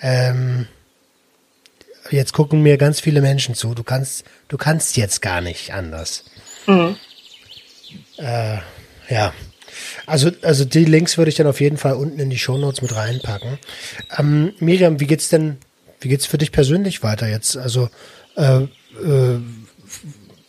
[0.00, 0.66] Ähm,
[2.10, 3.74] jetzt gucken mir ganz viele Menschen zu.
[3.74, 6.24] Du kannst, du kannst jetzt gar nicht anders.
[6.66, 6.96] Mhm.
[8.18, 8.58] Äh,
[9.08, 9.32] ja.
[10.06, 12.94] Also, also die Links würde ich dann auf jeden Fall unten in die Shownotes mit
[12.94, 13.58] reinpacken.
[14.18, 15.58] Ähm, Miriam, wie geht's denn,
[16.00, 17.56] wie geht's für dich persönlich weiter jetzt?
[17.56, 17.88] Also
[18.36, 19.40] äh, äh,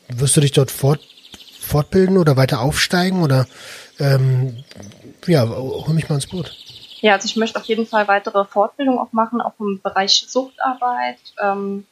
[0.10, 1.02] wirst du dich dort fort,
[1.60, 3.48] fortbilden oder weiter aufsteigen oder
[4.00, 4.64] ähm,
[5.26, 6.56] ja, hol mich mal ins Boot.
[7.06, 11.20] Ja, also ich möchte auf jeden Fall weitere Fortbildung auch machen, auch im Bereich Suchtarbeit.
[11.40, 11.86] Ähm,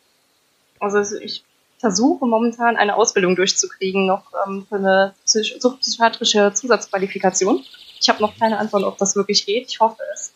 [0.80, 1.44] also ich
[1.78, 7.64] versuche momentan eine Ausbildung durchzukriegen, noch ähm, für eine suchtpsychiatrische Zusatzqualifikation.
[8.02, 9.70] Ich habe noch keine Antwort, ob das wirklich geht.
[9.70, 10.34] Ich hoffe es.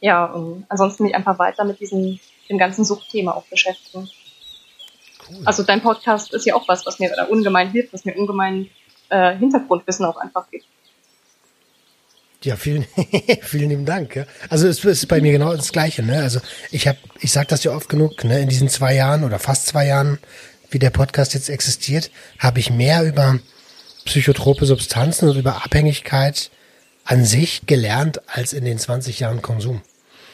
[0.00, 2.18] Ja, und ansonsten mich einfach weiter mit diesem
[2.48, 4.08] dem ganzen Suchtthema auch beschäftigen.
[5.28, 5.42] Cool.
[5.44, 8.70] Also dein Podcast ist ja auch was, was mir ungemein hilft, was mir ungemein
[9.10, 10.64] äh, Hintergrundwissen auch einfach gibt.
[12.44, 12.86] Ja, vielen,
[13.42, 14.14] vielen lieben Dank.
[14.14, 14.24] Ja.
[14.48, 16.02] Also es ist bei mir genau das Gleiche.
[16.02, 16.22] Ne?
[16.22, 18.22] Also ich habe, ich sage das ja oft genug.
[18.24, 18.40] Ne?
[18.40, 20.18] In diesen zwei Jahren oder fast zwei Jahren,
[20.70, 23.40] wie der Podcast jetzt existiert, habe ich mehr über
[24.04, 26.50] psychotrope Substanzen und über Abhängigkeit
[27.04, 29.82] an sich gelernt als in den 20 Jahren Konsum.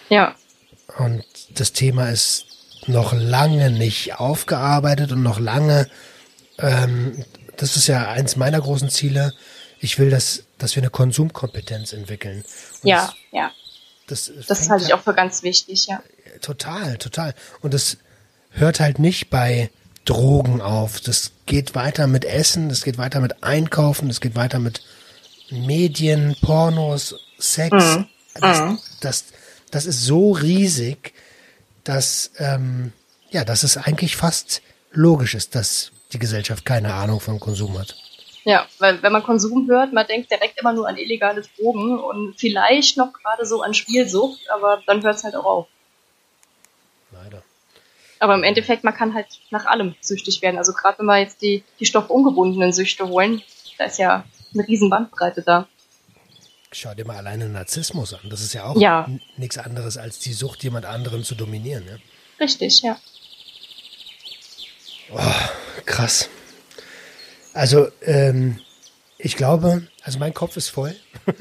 [0.09, 0.35] Ja.
[0.99, 1.25] Und
[1.55, 2.47] das Thema ist
[2.87, 5.89] noch lange nicht aufgearbeitet und noch lange,
[6.59, 7.25] ähm,
[7.57, 9.33] das ist ja eins meiner großen Ziele.
[9.81, 12.45] Ich will, dass, dass wir eine Konsumkompetenz entwickeln.
[12.83, 13.51] Und ja, das, ja.
[14.07, 16.03] Das, das halte ich halt auch für ganz wichtig, ja.
[16.41, 17.35] Total, total.
[17.61, 17.99] Und das
[18.51, 19.71] hört halt nicht bei
[20.05, 21.01] Drogen auf.
[21.01, 24.83] Das geht weiter mit Essen, das geht weiter mit Einkaufen, das geht weiter mit
[25.51, 27.73] Medien, Pornos, Sex.
[27.73, 28.07] Mhm.
[28.35, 28.79] Das, mhm.
[29.01, 29.25] das,
[29.71, 31.15] das ist so riesig
[31.85, 32.93] dass, ähm,
[33.31, 37.97] ja, dass es eigentlich fast logisch ist, dass die Gesellschaft keine Ahnung von Konsum hat.
[38.45, 42.35] Ja, weil wenn man Konsum hört, man denkt direkt immer nur an illegale Drogen und
[42.39, 45.67] vielleicht noch gerade so an Spielsucht, aber dann hört es halt auch auf.
[47.11, 47.43] Leider.
[48.19, 50.59] Aber im Endeffekt, man kann halt nach allem süchtig werden.
[50.59, 53.43] Also gerade wenn wir jetzt die, die stoffungebundenen Süchte holen,
[53.79, 55.67] da ist ja eine riesen Bandbreite da.
[56.71, 58.29] Schau dir mal alleine Narzissmus an.
[58.31, 59.09] Das ist ja auch ja.
[59.37, 61.85] nichts anderes als die Sucht, jemand anderen zu dominieren.
[61.87, 61.97] Ja?
[62.41, 62.99] Richtig, ja.
[65.13, 65.21] Oh,
[65.87, 66.29] krass.
[67.55, 68.59] Also, ähm,
[69.17, 70.95] ich glaube, also mein Kopf ist voll.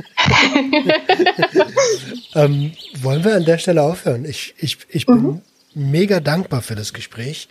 [2.36, 4.24] ähm, wollen wir an der Stelle aufhören?
[4.24, 5.42] Ich, ich, ich bin mhm.
[5.74, 7.50] mega dankbar für das Gespräch.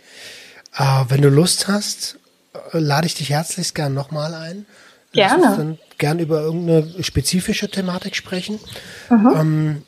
[0.75, 2.17] Äh, wenn du Lust hast,
[2.71, 4.65] äh, lade ich dich herzlichst gern nochmal ein.
[5.11, 5.55] Gerne.
[5.55, 8.59] Dann gern über irgendeine spezifische Thematik sprechen.
[9.09, 9.33] Mhm.
[9.35, 9.83] Ähm,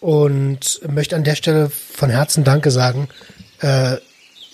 [0.00, 3.08] und möchte an der Stelle von Herzen Danke sagen.
[3.60, 3.96] Äh,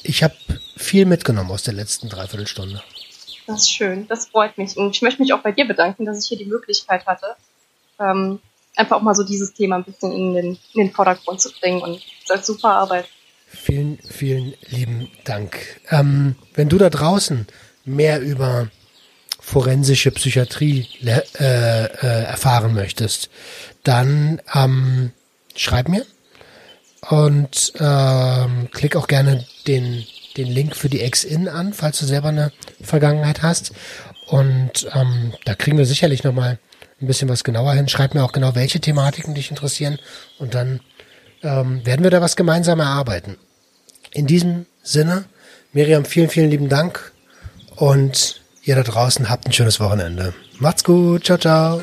[0.03, 0.35] ich habe
[0.77, 2.83] viel mitgenommen aus der letzten Dreiviertelstunde.
[3.47, 4.77] Das ist schön, das freut mich.
[4.77, 7.37] Und ich möchte mich auch bei dir bedanken, dass ich hier die Möglichkeit hatte,
[7.99, 8.41] ähm,
[8.77, 11.83] einfach auch mal so dieses Thema ein bisschen in den, in den Vordergrund zu bringen.
[11.83, 13.07] Und das ist super Arbeit.
[13.47, 15.81] Vielen, vielen lieben Dank.
[15.91, 17.47] Ähm, wenn du da draußen
[17.85, 18.71] mehr über
[19.41, 23.29] forensische Psychiatrie äh, äh, erfahren möchtest,
[23.83, 25.13] dann ähm,
[25.57, 26.07] schreib mir
[27.11, 32.29] und ähm, klick auch gerne den, den Link für die Ex-In an, falls du selber
[32.29, 32.53] eine
[32.83, 33.73] Vergangenheit hast.
[34.27, 36.59] Und ähm, da kriegen wir sicherlich nochmal
[37.01, 37.89] ein bisschen was genauer hin.
[37.89, 39.99] Schreib mir auch genau, welche Thematiken dich interessieren
[40.39, 40.81] und dann
[41.43, 43.37] ähm, werden wir da was gemeinsam erarbeiten.
[44.13, 45.25] In diesem Sinne,
[45.73, 47.13] Miriam, vielen, vielen lieben Dank
[47.77, 50.35] und ihr da draußen habt ein schönes Wochenende.
[50.59, 51.83] Macht's gut, ciao, ciao.